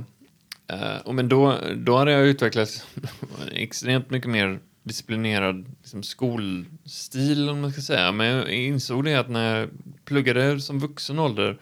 eh, 0.67 1.13
men 1.13 1.29
då, 1.29 1.57
då 1.75 1.97
hade 1.97 2.11
jag 2.11 2.27
utvecklat 2.27 2.85
extremt 3.51 4.09
mycket 4.09 4.29
mer 4.29 4.59
disciplinerad 4.83 5.65
liksom, 5.81 6.03
skolstil, 6.03 7.49
om 7.49 7.61
man 7.61 7.71
ska 7.71 7.81
säga. 7.81 8.11
Men 8.11 8.27
jag 8.27 8.49
insåg 8.49 9.03
det 9.03 9.15
att 9.15 9.29
när 9.29 9.59
jag 9.59 9.69
pluggade 10.05 10.61
som 10.61 10.79
vuxen 10.79 11.19
ålder 11.19 11.57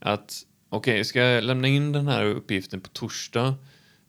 att 0.00 0.42
okej, 0.68 0.94
okay, 0.94 1.04
ska 1.04 1.20
jag 1.20 1.44
lämna 1.44 1.68
in 1.68 1.92
den 1.92 2.08
här 2.08 2.24
uppgiften 2.24 2.80
på 2.80 2.88
torsdag 2.88 3.54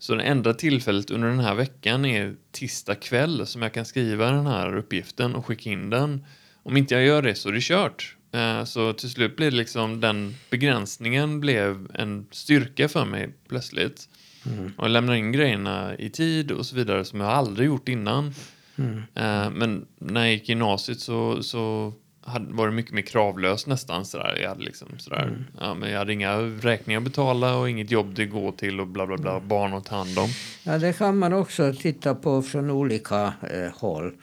så 0.03 0.15
det 0.15 0.23
enda 0.23 0.53
tillfället 0.53 1.11
under 1.11 1.27
den 1.27 1.39
här 1.39 1.55
veckan 1.55 2.05
är 2.05 2.35
tisdag 2.51 2.95
kväll 2.95 3.47
som 3.47 3.61
jag 3.61 3.73
kan 3.73 3.85
skriva 3.85 4.31
den 4.31 4.45
här 4.45 4.77
uppgiften 4.77 5.35
och 5.35 5.45
skicka 5.45 5.69
in 5.69 5.89
den. 5.89 6.25
Om 6.63 6.77
inte 6.77 6.93
jag 6.93 7.03
gör 7.03 7.21
det 7.21 7.35
så 7.35 7.49
är 7.49 7.53
det 7.53 7.61
kört. 7.61 8.15
Eh, 8.31 8.63
så 8.63 8.93
till 8.93 9.09
slut 9.09 9.35
blev 9.35 9.51
det 9.51 9.57
liksom 9.57 10.01
den 10.01 10.35
begränsningen 10.49 11.39
blev 11.39 11.87
en 11.93 12.27
styrka 12.31 12.89
för 12.89 13.05
mig 13.05 13.29
plötsligt. 13.47 14.09
Mm. 14.45 14.73
Och 14.77 14.83
jag 14.83 14.91
lämnar 14.91 15.13
in 15.13 15.31
grejerna 15.31 15.97
i 15.97 16.09
tid 16.09 16.51
och 16.51 16.65
så 16.65 16.75
vidare 16.75 17.05
som 17.05 17.19
jag 17.19 17.29
aldrig 17.29 17.67
gjort 17.67 17.89
innan. 17.89 18.33
Mm. 18.75 18.97
Eh, 18.97 19.49
men 19.51 19.85
när 19.99 20.21
jag 20.21 20.31
gick 20.33 20.49
i 20.49 20.51
gymnasiet 20.51 20.99
så, 20.99 21.43
så 21.43 21.93
var 22.25 22.67
det 22.67 22.73
mycket 22.73 22.93
mer 22.93 23.01
kravlöst 23.01 23.67
nästan. 23.67 24.05
Sådär. 24.05 24.37
Jag, 24.41 24.49
hade 24.49 24.63
liksom, 24.63 24.87
sådär. 24.97 25.23
Mm. 25.23 25.45
Ja, 25.59 25.73
men 25.73 25.91
jag 25.91 25.99
hade 25.99 26.13
inga 26.13 26.37
räkningar 26.37 26.99
att 26.99 27.03
betala 27.03 27.55
och 27.57 27.69
inget 27.69 27.91
jobb 27.91 28.19
att 28.19 28.29
gå 28.29 28.51
till 28.51 28.79
och 28.79 28.87
bla 28.87 29.07
bla 29.07 29.17
bla, 29.17 29.31
mm. 29.31 29.47
barn 29.47 29.73
att 29.73 29.85
ta 29.85 29.95
hand 29.95 30.19
om. 30.19 30.29
Ja, 30.63 30.77
det 30.77 30.97
kan 30.97 31.17
man 31.17 31.33
också 31.33 31.73
titta 31.73 32.15
på 32.15 32.41
från 32.41 32.69
olika 32.69 33.33
eh, 33.51 33.71
håll. 33.75 34.13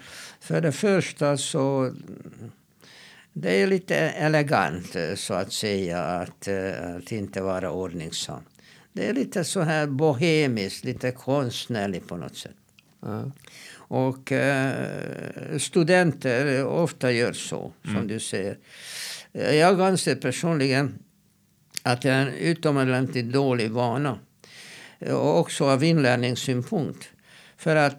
För 0.40 0.60
det 0.60 0.72
första 0.72 1.36
så 1.36 1.92
det 3.32 3.62
är 3.62 3.66
lite 3.66 3.96
elegant 3.96 4.96
eh, 4.96 5.14
så 5.14 5.34
att 5.34 5.52
säga 5.52 6.02
att, 6.02 6.48
eh, 6.48 6.96
att 6.96 7.12
inte 7.12 7.42
vara 7.42 7.70
ordningsam. 7.72 8.42
Det 8.92 9.08
är 9.08 9.12
lite 9.12 9.44
så 9.44 9.60
här 9.60 9.86
bohemiskt, 9.86 10.84
lite 10.84 11.10
konstnärligt 11.10 12.08
på 12.08 12.16
något 12.16 12.36
sätt. 12.36 12.56
Mm. 13.06 13.32
Och 13.90 14.32
eh, 14.32 15.58
studenter 15.58 16.64
ofta 16.64 17.12
gör 17.12 17.32
så, 17.32 17.72
som 17.82 17.96
mm. 17.96 18.08
du 18.08 18.20
säger. 18.20 18.58
Jag 19.32 19.80
anser 19.80 20.14
personligen 20.14 20.98
att 21.82 22.02
det 22.02 22.10
är 22.10 22.26
en 22.26 22.34
utomordentligt 22.34 23.32
dålig 23.32 23.70
vana. 23.70 24.18
Och 25.00 25.38
också 25.38 25.64
av 25.64 25.84
inlärningssynpunkt. 25.84 27.08
För 27.56 27.76
att 27.76 27.96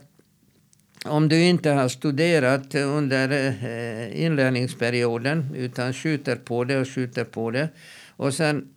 om 1.05 1.29
du 1.29 1.43
inte 1.43 1.69
har 1.69 1.89
studerat 1.89 2.75
under 2.75 3.31
eh, 3.31 4.23
inlärningsperioden 4.23 5.55
utan 5.55 5.93
skjuter 5.93 6.35
på 6.35 6.63
det 6.63 6.77
och 6.77 6.87
skjuter 6.87 7.23
på 7.23 7.51
det 7.51 7.69
och 8.09 8.33
sen 8.33 8.67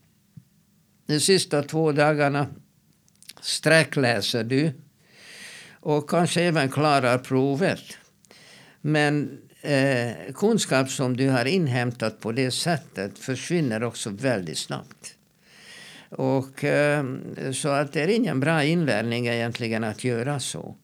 de 1.07 1.21
sista 1.21 1.63
två 1.63 1.93
dagarna 1.93 2.47
sträckläser 3.41 4.45
du 4.45 4.73
och 5.85 6.11
kanske 6.11 6.43
även 6.43 6.69
klarar 6.69 7.19
provet. 7.19 7.83
Men 8.81 9.39
eh, 9.63 10.33
kunskap 10.35 10.91
som 10.91 11.17
du 11.17 11.29
har 11.29 11.45
inhämtat 11.45 12.21
på 12.21 12.33
det 12.33 12.51
sättet 12.51 13.19
försvinner 13.19 13.83
också 13.83 14.11
väldigt 14.11 14.59
snabbt. 14.59 15.15
Och, 16.09 16.65
eh, 16.65 17.05
så 17.53 17.69
att 17.69 17.93
det 17.93 18.03
är 18.03 18.09
ingen 18.09 18.41
bra 18.41 18.65
inlärning 18.65 19.27
egentligen 19.27 19.85
att 19.85 20.05
göra 20.05 20.41
så. 20.41 20.77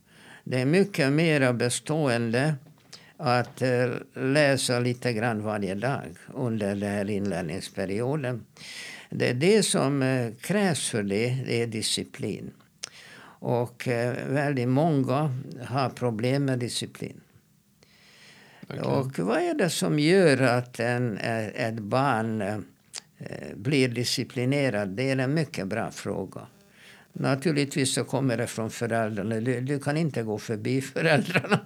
Det 0.44 0.60
är 0.60 0.66
mycket 0.66 1.12
mer 1.12 1.52
bestående 1.52 2.54
att 3.16 3.62
eh, 3.62 3.90
läsa 4.14 4.80
lite 4.80 5.12
grann 5.12 5.42
varje 5.42 5.74
dag 5.74 6.16
under 6.34 6.68
den 6.68 6.90
här 6.90 7.10
inlärningsperioden. 7.10 8.44
Det 9.10 9.28
är 9.28 9.34
det 9.34 9.62
som 9.62 10.02
eh, 10.02 10.32
krävs 10.40 10.88
för 10.88 11.02
det, 11.02 11.36
det 11.46 11.62
är 11.62 11.66
disciplin. 11.66 12.50
Och 13.40 13.88
eh, 13.88 14.28
väldigt 14.28 14.68
många 14.68 15.34
har 15.64 15.90
problem 15.90 16.44
med 16.44 16.58
disciplin. 16.58 17.20
Okay. 18.62 18.80
Och 18.80 19.18
vad 19.18 19.38
är 19.38 19.54
det 19.54 19.70
som 19.70 19.98
gör 19.98 20.42
att 20.42 20.80
en, 20.80 21.18
ett 21.18 21.78
barn 21.78 22.64
blir 23.54 23.88
disciplinerad? 23.88 24.88
Det 24.88 25.10
är 25.10 25.16
en 25.16 25.34
mycket 25.34 25.66
bra 25.66 25.90
fråga. 25.90 26.46
Naturligtvis 27.12 27.94
så 27.94 28.04
kommer 28.04 28.36
det 28.36 28.46
från 28.46 28.70
föräldrarna. 28.70 29.40
Du, 29.40 29.60
du 29.60 29.78
kan 29.78 29.96
inte 29.96 30.22
gå 30.22 30.38
förbi 30.38 30.80
föräldrarna. 30.94 31.60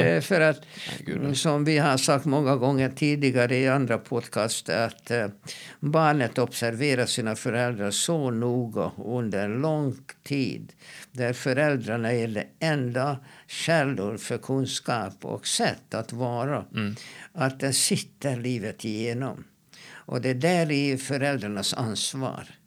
Eh, 0.00 0.20
för 0.20 0.40
att, 0.40 0.60
Nej, 1.06 1.36
som 1.36 1.64
vi 1.64 1.78
har 1.78 1.96
sagt 1.96 2.24
många 2.24 2.56
gånger 2.56 2.90
tidigare 2.90 3.56
i 3.56 3.68
andra 3.68 3.98
podcast 3.98 4.68
att 4.68 5.10
eh, 5.10 5.26
barnet 5.80 6.38
observerar 6.38 7.06
sina 7.06 7.36
föräldrar 7.36 7.90
så 7.90 8.30
noga 8.30 8.90
under 8.96 9.44
en 9.44 9.60
lång 9.60 9.96
tid. 10.22 10.72
Där 11.12 11.32
föräldrarna 11.32 12.12
är 12.12 12.28
det 12.28 12.46
enda 12.58 13.18
källor 13.46 14.16
för 14.16 14.38
kunskap 14.38 15.24
och 15.24 15.46
sätt 15.46 15.94
att 15.94 16.12
vara. 16.12 16.64
Mm. 16.74 16.96
Att 17.32 17.60
den 17.60 17.74
sitter 17.74 18.36
livet 18.36 18.84
igenom. 18.84 19.44
Och 19.90 20.20
det 20.20 20.30
är 20.30 20.34
där 20.34 20.70
i 20.70 20.96
föräldrarnas 20.96 21.74
ansvar 21.74 22.57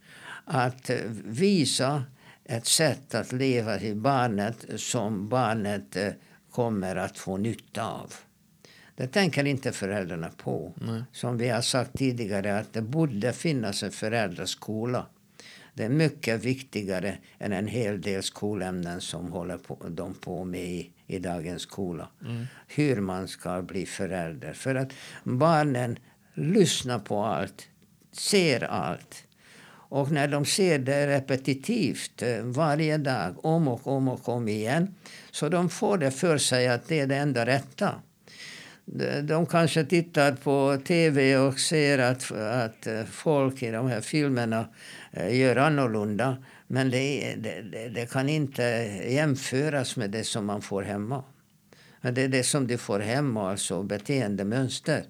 att 0.46 0.90
visa 1.26 2.04
ett 2.46 2.66
sätt 2.66 3.16
att 3.16 3.32
leva 3.32 3.78
till 3.78 3.96
barnet 3.96 4.66
som 4.76 5.30
barnet 5.30 5.96
eh, 5.96 6.12
kommer 6.52 6.96
att 6.96 7.18
få 7.18 7.38
nytta 7.38 7.84
av. 7.86 8.14
Det 8.96 9.08
tänker 9.08 9.46
inte 9.46 9.72
föräldrarna 9.72 10.30
på. 10.38 10.74
Nej. 10.76 11.04
Som 11.12 11.38
vi 11.38 11.50
har 11.50 11.62
sagt 11.62 11.98
tidigare 11.98 12.60
att 12.60 12.74
det 12.74 12.82
borde 12.82 13.34
finnas 13.34 13.84
en 13.84 13.92
föräldraskola. 13.92 15.06
Det 15.74 15.84
är 15.84 15.90
mycket 15.90 16.44
viktigare 16.46 17.18
än 17.40 17.54
en 17.54 17.68
hel 17.68 18.02
del 18.02 18.24
skolämnen 18.24 19.02
som 19.02 19.32
håller 19.32 19.58
på, 19.58 19.78
de 19.90 20.14
på 20.14 20.44
med 20.44 20.66
i, 20.66 20.92
i 21.08 21.20
dagens 21.20 21.62
skola. 21.62 22.08
Mm. 22.22 22.46
Hur 22.68 23.02
man 23.02 23.28
ska 23.28 23.62
bli 23.62 23.86
förälder. 23.86 24.54
För 24.54 24.76
att 24.76 24.94
barnen 25.24 26.00
lyssnar 26.34 27.00
på 27.00 27.24
allt, 27.24 27.68
ser 28.12 28.64
allt. 28.64 29.24
Och 29.92 30.12
när 30.12 30.28
de 30.28 30.46
ser 30.46 30.80
det 30.80 31.08
repetitivt 31.08 32.22
eh, 32.22 32.44
varje 32.44 32.98
dag, 32.98 33.46
om 33.46 33.68
och 33.68 33.88
om 33.88 34.08
och 34.08 34.30
om 34.30 34.48
igen, 34.48 34.96
så 35.32 35.50
de 35.50 35.70
får 35.70 35.98
det 35.98 36.12
för 36.12 36.38
sig 36.38 36.68
att 36.68 36.88
det 36.88 37.00
är 37.00 37.08
det 37.08 37.16
enda 37.16 37.46
rätta. 37.46 37.96
De 39.24 39.46
kanske 39.46 39.86
tittar 39.86 40.32
på 40.32 40.78
tv 40.88 41.38
och 41.38 41.60
ser 41.60 42.00
att, 42.00 42.32
att 42.32 42.88
eh, 42.88 43.04
folk 43.04 43.64
i 43.64 43.72
de 43.72 43.88
här 43.88 44.02
filmerna 44.02 44.66
eh, 45.12 45.40
gör 45.40 45.56
annorlunda. 45.56 46.38
Men 46.68 46.90
det, 46.90 47.36
det, 47.38 47.90
det 47.90 48.12
kan 48.12 48.30
inte 48.30 48.64
jämföras 49.10 49.96
med 49.96 50.10
det 50.10 50.24
som 50.24 50.46
man 50.46 50.62
får 50.62 50.82
hemma. 50.82 51.24
Det 52.02 52.22
är 52.22 52.28
det 52.28 52.44
som 52.44 52.68
du 52.68 52.78
får 52.78 53.00
hemma, 53.00 53.52
alltså 53.52 53.84
beteendemönster 53.84 55.04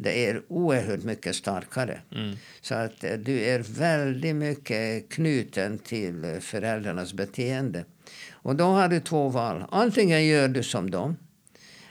det 0.00 0.26
är 0.26 0.42
oerhört 0.48 1.04
mycket 1.04 1.36
starkare. 1.36 2.00
Mm. 2.14 2.36
Så 2.60 2.74
att 2.74 3.04
eh, 3.04 3.12
du 3.12 3.40
är 3.40 3.58
väldigt 3.58 4.36
mycket 4.36 5.08
knuten 5.08 5.78
till 5.78 6.24
eh, 6.24 6.38
föräldrarnas 6.38 7.12
beteende. 7.12 7.84
Och 8.30 8.56
då 8.56 8.64
har 8.64 8.88
du 8.88 9.00
två 9.00 9.28
val. 9.28 9.64
Antingen 9.70 10.26
gör 10.26 10.48
du 10.48 10.62
som 10.62 10.90
dem 10.90 11.16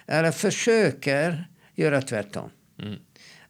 eller 0.06 0.32
försöker 0.32 1.48
göra 1.76 2.02
tvärtom. 2.02 2.50
Mm. 2.82 3.00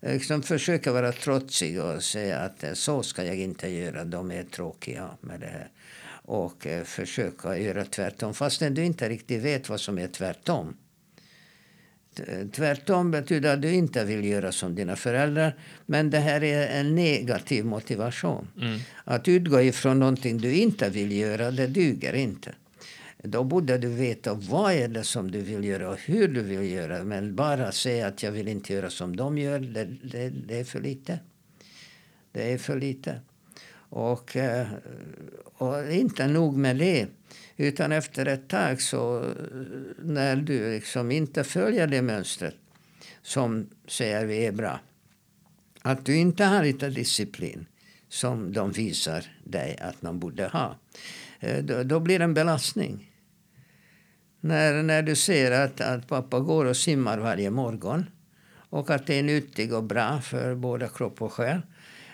Liksom 0.01 0.43
försöker 0.43 0.91
vara 0.91 1.11
trotsig 1.11 1.81
och 1.81 2.03
säga 2.03 2.39
att 2.39 2.63
eh, 2.63 2.73
så 2.73 3.03
ska 3.03 3.23
jag 3.23 3.35
inte 3.35 3.69
göra, 3.69 4.05
de 4.05 4.31
är 4.31 4.43
tråkiga 4.43 5.09
med 5.21 5.39
det 5.39 5.47
här. 5.47 5.69
Och 6.29 6.67
försöka 6.85 7.57
göra 7.57 7.85
tvärtom 7.85 8.33
fastän 8.33 8.73
du 8.73 8.85
inte 8.85 9.09
riktigt 9.09 9.41
vet 9.41 9.69
vad 9.69 9.79
som 9.79 9.99
är 9.99 10.07
tvärtom. 10.07 10.77
Tvärtom 12.51 13.11
betyder 13.11 13.53
att 13.53 13.61
du 13.61 13.73
inte 13.73 14.05
vill 14.05 14.25
göra 14.25 14.51
som 14.51 14.75
dina 14.75 14.95
föräldrar. 14.95 15.55
Men 15.85 16.09
det 16.09 16.19
här 16.19 16.43
är 16.43 16.79
en 16.79 16.95
negativ 16.95 17.65
motivation. 17.65 18.47
Mm. 18.61 18.79
Att 19.03 19.27
utgå 19.27 19.61
ifrån 19.61 19.99
någonting 19.99 20.37
du 20.37 20.55
inte 20.55 20.89
vill 20.89 21.11
göra, 21.11 21.51
det 21.51 21.67
duger 21.67 22.13
inte. 22.13 22.55
Då 23.23 23.43
borde 23.43 23.77
du 23.77 23.87
veta 23.87 24.33
vad 24.33 24.73
är 24.73 24.87
det 24.87 25.03
som 25.03 25.31
du 25.31 25.41
vill 25.41 25.63
göra 25.63 25.89
och 25.89 25.99
hur 26.05 26.27
du 26.27 26.41
vill 26.41 26.71
göra. 26.71 27.03
Men 27.03 27.35
bara 27.35 27.71
säga 27.71 28.07
att 28.07 28.23
jag 28.23 28.31
vill 28.31 28.47
inte 28.47 28.73
göra 28.73 28.89
som 28.89 29.15
de 29.15 29.37
gör, 29.37 29.59
det, 29.59 29.85
det, 29.85 30.29
det 30.29 30.59
är 30.59 30.63
för 30.63 30.81
lite. 30.81 31.19
Det 32.31 32.53
är 32.53 32.57
för 32.57 32.79
lite. 32.79 33.19
Och, 33.89 34.35
eh, 34.35 34.67
och 35.43 35.91
inte 35.91 36.27
nog 36.27 36.57
med 36.57 36.77
det. 36.77 37.07
Utan 37.57 37.91
efter 37.91 38.25
ett 38.25 38.47
tag, 38.47 38.81
så, 38.81 39.33
när 39.99 40.35
du 40.35 40.71
liksom 40.71 41.11
inte 41.11 41.43
följer 41.43 41.87
det 41.87 42.01
mönstret 42.01 42.55
som 43.21 43.69
säger 43.87 44.25
vi 44.25 44.45
är 44.45 44.51
bra. 44.51 44.79
Att 45.81 46.05
du 46.05 46.15
inte 46.15 46.45
har 46.45 46.63
lite 46.63 46.89
disciplin 46.89 47.65
som 48.09 48.53
de 48.53 48.71
visar 48.71 49.25
dig 49.43 49.77
att 49.81 50.01
man 50.01 50.19
borde 50.19 50.47
ha. 50.47 50.75
Eh, 51.39 51.63
då, 51.63 51.83
då 51.83 51.99
blir 51.99 52.19
det 52.19 52.25
en 52.25 52.33
belastning. 52.33 53.11
När, 54.39 54.83
när 54.83 55.01
du 55.01 55.15
ser 55.15 55.51
att, 55.51 55.81
att 55.81 56.07
pappa 56.07 56.39
går 56.39 56.65
och 56.65 56.77
simmar 56.77 57.17
varje 57.17 57.49
morgon 57.49 58.05
och 58.69 58.89
att 58.89 59.07
det 59.07 59.19
är 59.19 59.23
nyttigt 59.23 59.73
och 59.73 59.83
bra 59.83 60.21
för 60.21 60.55
både 60.55 60.89
kropp 60.95 61.21
och 61.21 61.33
själ 61.33 61.61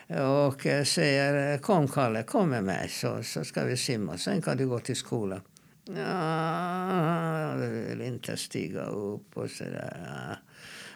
och 0.07 0.65
eh, 0.65 0.83
säger 0.83 1.53
eh, 1.53 1.59
kom 1.59 1.87
Kalle, 1.87 2.23
kom 2.23 2.49
med 2.49 2.63
mig 2.63 2.89
så, 2.89 3.23
så 3.23 3.43
ska 3.43 3.63
vi 3.63 3.77
simma. 3.77 4.17
Sen 4.17 4.41
kan 4.41 4.57
du 4.57 4.67
gå 4.67 4.79
till 4.79 4.95
skolan. 4.95 5.41
Ja, 5.85 7.51
jag 7.51 7.57
vill 7.57 8.01
inte 8.01 8.37
stiga 8.37 8.83
upp 8.83 9.37
och 9.37 9.49
sådär. 9.49 10.37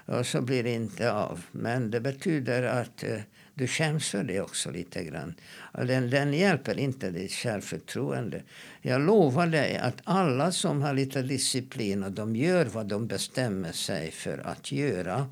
Och 0.05 0.25
så 0.25 0.41
blir 0.41 0.63
det 0.63 0.73
inte 0.73 1.11
av. 1.11 1.45
Men 1.51 1.91
det 1.91 1.99
betyder 1.99 2.63
att 2.63 3.03
eh, 3.03 3.19
du 3.53 3.67
skäms 3.67 4.09
för 4.09 4.23
det 4.23 4.41
också 4.41 4.71
lite 4.71 5.03
grann. 5.03 5.33
Den, 5.73 6.09
den 6.09 6.33
hjälper 6.33 6.79
inte 6.79 7.11
ditt 7.11 7.31
självförtroende. 7.31 8.41
Jag 8.81 9.01
lovar 9.01 9.47
dig 9.47 9.77
att 9.77 10.01
alla 10.03 10.51
som 10.51 10.81
har 10.81 10.93
lite 10.93 11.21
disciplin 11.21 12.03
och 12.03 12.11
de 12.11 12.35
gör 12.35 12.65
vad 12.65 12.85
de 12.85 13.07
bestämmer 13.07 13.71
sig 13.71 14.11
för 14.11 14.47
att 14.47 14.71
göra. 14.71 15.27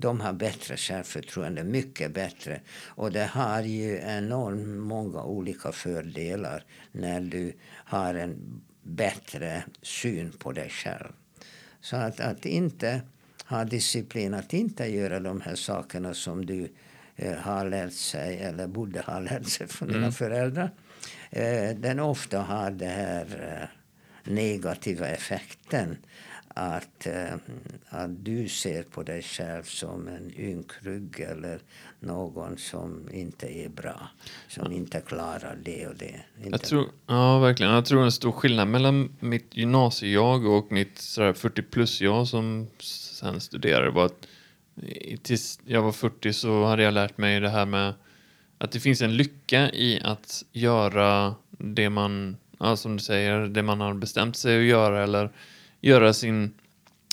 De 0.00 0.20
har 0.20 0.32
bättre 0.32 0.76
självförtroende, 0.76 1.64
mycket 1.64 2.14
bättre. 2.14 2.60
Och 2.86 3.12
det 3.12 3.24
har 3.24 3.62
ju 3.62 3.98
enormt 3.98 4.66
många 4.68 5.22
olika 5.22 5.72
fördelar 5.72 6.64
när 6.92 7.20
du 7.20 7.52
har 7.84 8.14
en 8.14 8.60
bättre 8.82 9.62
syn 9.82 10.32
på 10.38 10.52
dig 10.52 10.68
själv. 10.70 11.12
Så 11.80 11.96
att, 11.96 12.20
att 12.20 12.46
inte 12.46 13.00
ha 13.44 13.64
disciplin, 13.64 14.34
att 14.34 14.52
inte 14.52 14.86
göra 14.86 15.20
de 15.20 15.40
här 15.40 15.54
sakerna 15.54 16.14
som 16.14 16.46
du 16.46 16.72
eh, 17.16 17.34
har 17.38 17.68
lärt 17.70 17.92
sig 17.92 18.38
eller 18.38 18.66
borde 18.66 19.00
ha 19.00 19.20
lärt 19.20 19.48
sig 19.48 19.68
från 19.68 19.88
dina 19.88 19.98
Mm. 20.00 20.12
föräldrar. 20.12 20.70
Eh, 21.30 21.76
den 21.76 22.00
ofta 22.00 22.38
har 22.40 22.70
den 22.70 22.90
här 22.90 23.26
eh, 23.62 24.32
negativa 24.32 25.06
effekten 25.08 25.96
att, 26.58 27.06
eh, 27.06 27.34
att 27.88 28.24
du 28.24 28.48
ser 28.48 28.82
på 28.82 29.02
dig 29.02 29.22
själv 29.22 29.62
som 29.62 30.08
en 30.08 30.32
ynkrygg 30.38 31.20
eller 31.20 31.60
någon 32.00 32.58
som 32.58 33.08
inte 33.12 33.46
är 33.46 33.68
bra, 33.68 34.08
som 34.48 34.72
inte 34.72 35.00
klarar 35.00 35.58
det 35.64 35.86
och 35.86 35.96
det. 35.96 36.20
Inte 36.36 36.50
Jag 36.50 36.62
tror, 36.62 36.86
ja, 37.06 37.38
verkligen. 37.38 37.72
Jag 37.72 37.84
tror 37.84 38.04
en 38.04 38.12
stor 38.12 38.32
skillnad 38.32 38.68
mellan 38.68 39.16
mitt 39.20 39.56
gymnasie-jag 39.56 40.46
och 40.46 40.72
mitt 40.72 40.98
sådär 40.98 41.32
40 41.32 41.62
plus-jag 41.62 42.28
som 42.28 42.66
sen 42.80 43.40
studerade 43.40 43.90
var 43.90 44.06
att 44.06 44.26
tills 45.22 45.60
jag 45.64 45.82
var 45.82 45.92
40 45.92 46.32
så 46.32 46.64
hade 46.64 46.82
jag 46.82 46.94
lärt 46.94 47.18
mig 47.18 47.40
det 47.40 47.48
här 47.48 47.66
med 47.66 47.94
att 48.58 48.72
det 48.72 48.80
finns 48.80 49.02
en 49.02 49.16
lycka 49.16 49.70
i 49.70 50.00
att 50.04 50.44
göra 50.52 51.34
det 51.50 51.90
man, 51.90 52.36
ja, 52.58 52.76
som 52.76 52.96
du 52.96 53.02
säger, 53.02 53.40
det 53.40 53.62
man 53.62 53.80
har 53.80 53.94
bestämt 53.94 54.36
sig 54.36 54.58
att 54.58 54.64
göra 54.64 55.02
eller 55.02 55.30
göra 55.80 56.12
sin 56.12 56.54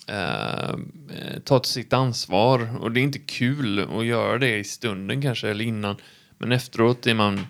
eh, 0.08 0.69
eh, 0.69 1.39
ta 1.43 1.63
sitt 1.63 1.93
ansvar. 1.93 2.78
Och 2.82 2.91
det 2.91 2.99
är 2.99 3.04
inte 3.04 3.19
kul 3.19 3.80
att 3.80 4.06
göra 4.06 4.38
det 4.38 4.58
i 4.58 4.63
stunden 4.63 5.21
kanske 5.21 5.49
eller 5.49 5.65
innan. 5.65 5.95
Men 6.38 6.51
efteråt 6.51 7.08
är 7.08 7.13
man 7.13 7.47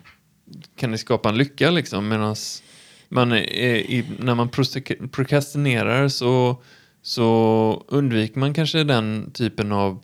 kan 0.76 0.92
det 0.92 0.98
skapa 0.98 1.28
en 1.28 1.38
lycka 1.38 1.70
liksom. 1.70 2.08
Medan 2.08 2.36
man 3.08 3.32
i, 3.34 4.04
när 4.18 4.34
man 4.34 4.48
prokrastinerar 5.12 6.08
så, 6.08 6.62
så 7.02 7.84
undviker 7.88 8.38
man 8.38 8.54
kanske 8.54 8.84
den 8.84 9.30
typen 9.30 9.72
av 9.72 10.02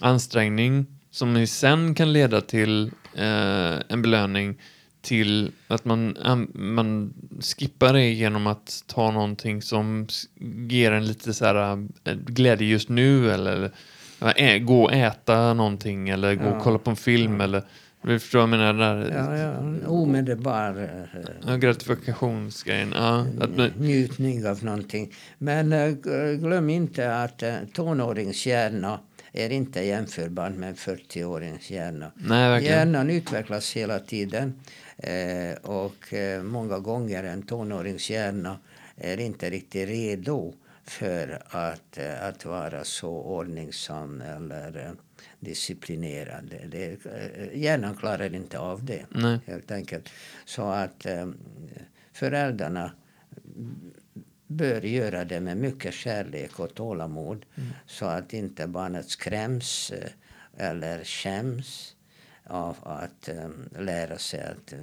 ansträngning 0.00 0.86
som 1.10 1.46
sen 1.46 1.94
kan 1.94 2.12
leda 2.12 2.40
till 2.40 2.90
eh, 3.14 3.76
en 3.88 4.02
belöning 4.02 4.60
till 5.00 5.52
att 5.68 5.84
man, 5.84 6.16
man 6.54 7.14
skippar 7.40 7.92
det 7.92 8.10
genom 8.10 8.46
att 8.46 8.84
ta 8.86 9.10
någonting 9.10 9.62
som 9.62 10.06
ger 10.68 10.92
en 10.92 11.06
lite 11.06 11.34
så 11.34 11.44
här 11.44 11.72
eh, 12.04 12.14
glädje 12.14 12.68
just 12.68 12.88
nu 12.88 13.30
eller 13.30 13.70
ja, 14.18 14.32
ä, 14.36 14.58
gå 14.58 14.82
och 14.84 14.92
äta 14.92 15.54
någonting 15.54 16.08
eller 16.08 16.34
gå 16.34 16.44
Ja. 16.44 16.56
och 16.56 16.62
kolla 16.62 16.78
på 16.78 16.90
en 16.90 16.96
film 16.96 17.40
eller 17.40 17.62
du 18.02 18.18
förstår 18.18 18.38
vad 18.38 18.42
jag 18.42 18.50
menar 18.50 18.74
där? 18.74 19.10
Ja, 19.16 19.36
ja, 19.38 19.88
omedelbar 19.88 20.82
eh, 21.14 21.20
Ja, 21.46 21.56
gratifikationsgrejen. 21.56 22.92
Ja, 22.96 23.26
att, 23.40 23.76
njutning 23.80 24.46
av 24.46 24.64
någonting. 24.64 25.12
Men 25.38 25.72
eh, 25.72 25.88
glöm 26.40 26.70
inte 26.70 27.16
att 27.16 27.42
eh, 27.42 27.54
tonåringshjärna 27.74 29.00
är 29.32 29.50
inte 29.50 29.80
jämförbar 29.80 30.50
med 30.50 30.68
en 30.68 30.74
40-årings 30.74 31.72
hjärna. 31.72 32.12
nej, 32.14 32.48
verkligen. 32.50 32.76
Hjärnan 32.78 33.10
utvecklas 33.10 33.72
hela 33.76 33.98
tiden 33.98 34.48
eh, 34.48 34.87
och 35.62 36.14
eh, 36.14 36.42
många 36.42 36.78
gånger 36.78 37.24
en 37.24 37.42
tonåringshjärna 37.42 38.58
är 38.96 39.20
inte 39.20 39.50
riktigt 39.50 39.88
redo 39.88 40.54
för 40.84 41.42
att, 41.48 41.98
eh, 41.98 42.24
att 42.24 42.44
vara 42.44 42.84
så 42.84 43.10
ordningsam 43.10 44.20
eller 44.20 44.86
eh, 44.86 44.92
disciplinerad. 45.40 46.54
Det, 46.68 47.06
eh, 47.06 47.58
hjärnan 47.58 47.96
klarar 47.96 48.34
inte 48.34 48.58
av 48.58 48.84
det 48.84 49.06
Nej. 49.10 49.38
helt 49.46 49.70
enkelt. 49.70 50.08
Så 50.44 50.62
att 50.62 51.06
eh, 51.06 51.28
föräldrarna 52.12 52.92
bör 54.46 54.82
göra 54.82 55.24
det 55.24 55.40
med 55.40 55.56
mycket 55.56 55.94
kärlek 55.94 56.60
och 56.60 56.74
tålamod 56.74 57.46
så 57.86 58.06
att 58.06 58.32
inte 58.32 58.66
barnet 58.66 59.08
skräms 59.08 59.90
eh, 59.90 60.10
eller 60.66 61.04
skäms 61.04 61.94
av 62.48 62.76
att 62.82 63.28
eh, 63.28 63.82
lära 63.82 64.18
sig 64.18 64.40
att, 64.40 64.72
eh, 64.72 64.78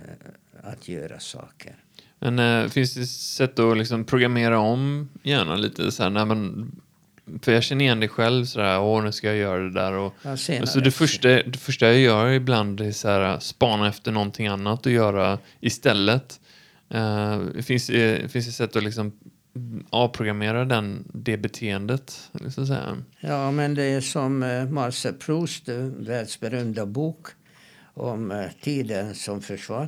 att 0.71 0.87
göra 0.87 1.19
saker. 1.19 1.75
Men 2.19 2.39
eh, 2.39 2.69
finns 2.69 2.93
det 2.93 3.05
sätt 3.05 3.59
att 3.59 3.77
liksom 3.77 4.03
programmera 4.03 4.59
om 4.59 5.09
hjärnan 5.23 5.61
lite 5.61 5.91
så 5.91 6.03
här 6.03 6.09
när 6.09 6.25
man 6.25 6.71
för 7.41 7.51
jag 7.51 7.63
känner 7.63 7.85
igen 7.85 7.99
det 7.99 8.07
själv 8.07 8.45
sådär, 8.45 8.79
åh 8.79 9.03
nu 9.03 9.11
ska 9.11 9.27
jag 9.27 9.37
göra 9.37 9.63
det 9.63 9.73
där 9.73 9.93
och 9.93 10.13
Ja, 10.21 10.37
senare. 10.37 10.61
Alltså 10.61 10.79
det, 10.79 10.91
första, 10.91 11.27
det 11.27 11.57
första 11.57 11.85
jag 11.85 11.99
gör 11.99 12.29
ibland 12.29 12.81
är 12.81 12.91
så 12.91 13.07
här, 13.07 13.39
spana 13.39 13.87
efter 13.87 14.11
någonting 14.11 14.47
annat 14.47 14.87
att 14.87 14.93
göra 14.93 15.39
istället. 15.59 16.39
Uh, 16.95 17.61
finns, 17.61 17.87
det, 17.87 18.31
finns 18.31 18.45
det 18.45 18.51
sätt 18.51 18.75
att 18.75 18.83
liksom 18.83 19.11
avprogrammera 19.89 20.65
den, 20.65 21.05
det 21.13 21.37
beteendet? 21.37 22.29
Så 22.49 22.61
att 22.61 22.67
säga. 22.67 22.97
Ja, 23.19 23.51
men 23.51 23.75
det 23.75 23.83
är 23.83 24.01
som 24.01 24.43
eh, 24.43 24.65
Marcel 24.65 25.13
Proust, 25.13 25.69
eh, 25.69 25.77
världsberömda 25.77 26.85
bok 26.85 27.27
om 27.95 28.31
eh, 28.31 28.51
tiden 28.61 29.15
som 29.15 29.41
försvann. 29.41 29.87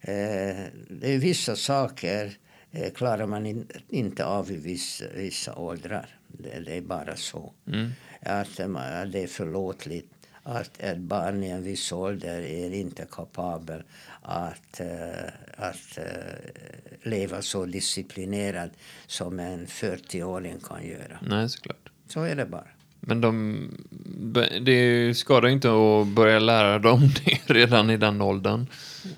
Eh, 0.00 0.64
det 0.90 1.14
är 1.14 1.18
vissa 1.18 1.56
saker 1.56 2.36
eh, 2.70 2.92
klarar 2.92 3.26
man 3.26 3.46
in, 3.46 3.68
inte 3.88 4.24
av 4.24 4.50
i 4.50 4.56
vissa, 4.56 5.04
vissa 5.14 5.54
åldrar. 5.54 6.18
Det, 6.26 6.76
är 6.76 6.80
bara 6.80 7.16
så. 7.16 7.52
Mm. 7.66 7.90
Att 8.20 8.56
det 8.56 9.22
är 9.22 9.26
förlåtligt 9.26 10.08
att 10.42 10.80
ett 10.80 10.98
barn 10.98 11.44
i 11.44 11.48
en 11.48 11.62
viss 11.62 11.92
ålder 11.92 12.40
är 12.40 12.70
inte 12.70 13.06
kapabel 13.10 13.82
att, 14.22 14.80
att 15.56 15.98
leva 17.02 17.42
så 17.42 17.64
disciplinerad 17.64 18.70
som 19.06 19.40
en 19.40 19.66
40-åring 19.66 20.60
kan 20.60 20.86
göra. 20.86 21.18
Nej, 21.22 21.48
såklart. 21.48 21.88
Så 22.08 22.22
är 22.22 22.36
det 22.36 22.46
bara. 22.46 22.68
Men 23.06 23.20
de, 23.20 23.68
det 24.64 25.14
skadar 25.16 25.48
inte 25.48 25.68
att 25.68 26.06
börja 26.06 26.38
lära 26.38 26.78
dem 26.78 27.00
det 27.24 27.54
redan 27.54 27.90
i 27.90 27.96
den 27.96 28.20
åldern. 28.20 28.66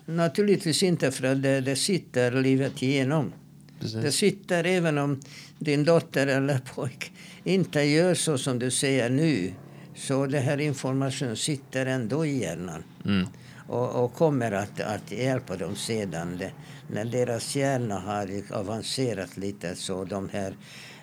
Naturligtvis 0.05 0.83
inte 0.83 1.11
för 1.11 1.27
att 1.27 1.43
det, 1.43 1.61
det 1.61 1.77
sitter 1.77 2.33
livet 2.43 2.83
igenom. 2.83 3.33
Det 3.81 3.93
Precis. 3.93 4.15
sitter 4.15 4.65
även 4.65 4.99
om 4.99 5.21
din 5.59 5.85
dotter 5.85 6.27
eller 6.27 6.59
pojk 6.75 7.13
inte 7.45 7.81
gör 7.83 8.15
så 8.15 8.39
som 8.39 8.59
du 8.59 8.71
säger 8.71 9.11
nu. 9.11 9.53
Så 9.97 10.27
det 10.27 10.39
här 10.41 10.61
informationen 10.61 11.37
sitter 11.37 11.87
ändå 11.87 12.27
i 12.27 12.39
hjärnan 12.43 12.83
Mm. 13.05 13.27
och, 13.69 14.05
och 14.05 14.15
kommer 14.15 14.53
att, 14.53 14.81
att 14.81 15.13
hjälpa 15.13 15.57
dem 15.57 15.77
sedan. 15.77 16.39
Det, 16.39 16.51
när 16.91 17.05
deras 17.05 17.57
hjärna 17.57 17.99
har 17.99 18.29
avancerat 18.51 19.37
lite 19.37 19.75
så 19.77 20.05
de 20.05 20.29
här 20.29 20.55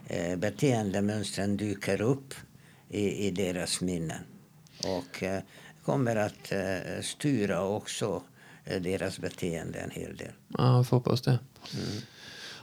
eh, 0.07 0.35
beteendemönstren 0.35 1.57
dyker 1.57 2.01
upp 2.01 2.33
i, 2.91 3.27
i 3.27 3.31
deras 3.31 3.81
minnen. 3.81 4.23
Och 4.83 5.23
eh, 5.23 5.41
kommer 5.85 6.15
att 6.15 6.51
eh, 6.51 7.01
styra 7.01 7.63
också 7.63 8.23
eh, 8.65 8.81
deras 8.81 9.19
beteende 9.19 9.79
en 9.79 9.91
hel 9.91 10.17
del. 10.17 10.31
Ja, 10.47 10.75
jag 10.75 10.87
får 10.87 10.97
hoppas 10.97 11.21
det. 11.21 11.39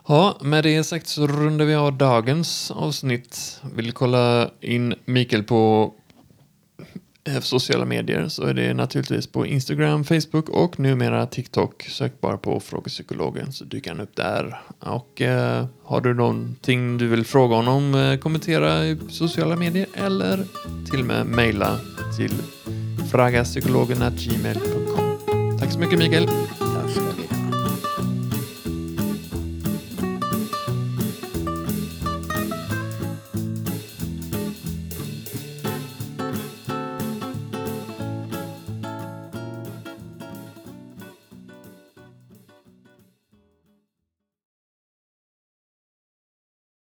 Ja, 0.08 0.38
med 0.40 0.64
det 0.64 0.84
sagt 0.84 1.06
så 1.06 1.26
rundar 1.26 1.64
vi 1.64 1.74
av 1.74 1.92
dagens 1.92 2.70
avsnitt. 2.70 3.60
Vill 3.74 3.92
kolla 3.92 4.50
in 4.60 4.94
Mikael 5.04 5.42
på 5.44 5.94
sociala 7.40 7.84
medier 7.84 8.28
så 8.28 8.42
är 8.42 8.54
det 8.54 8.74
naturligtvis 8.74 9.26
på 9.26 9.46
Instagram, 9.46 10.04
Facebook 10.04 10.48
och 10.48 10.80
numera 10.80 11.26
TikTok. 11.26 11.82
Sök 11.82 12.20
bara 12.20 12.38
på 12.38 12.60
Frågepsykologen 12.60 13.52
så 13.52 13.64
dyker 13.64 13.90
han 13.90 14.00
upp 14.00 14.16
där. 14.16 14.60
Och 14.78 15.22
eh, 15.22 15.66
har 15.84 16.00
du 16.00 16.14
någonting 16.14 16.98
du 16.98 17.08
vill 17.08 17.24
fråga 17.24 17.56
honom, 17.56 17.94
eh, 17.94 18.18
kommentera 18.18 18.86
i 18.86 18.98
sociala 19.08 19.56
medier 19.56 19.86
eller 19.94 20.44
till 20.90 21.00
och 21.00 21.06
med 21.06 21.26
mejla 21.26 21.78
till 22.16 22.32
fragapsykologen.gmail.com. 23.10 25.58
Tack 25.58 25.72
så 25.72 25.78
mycket 25.78 25.98
Mikael. 25.98 26.28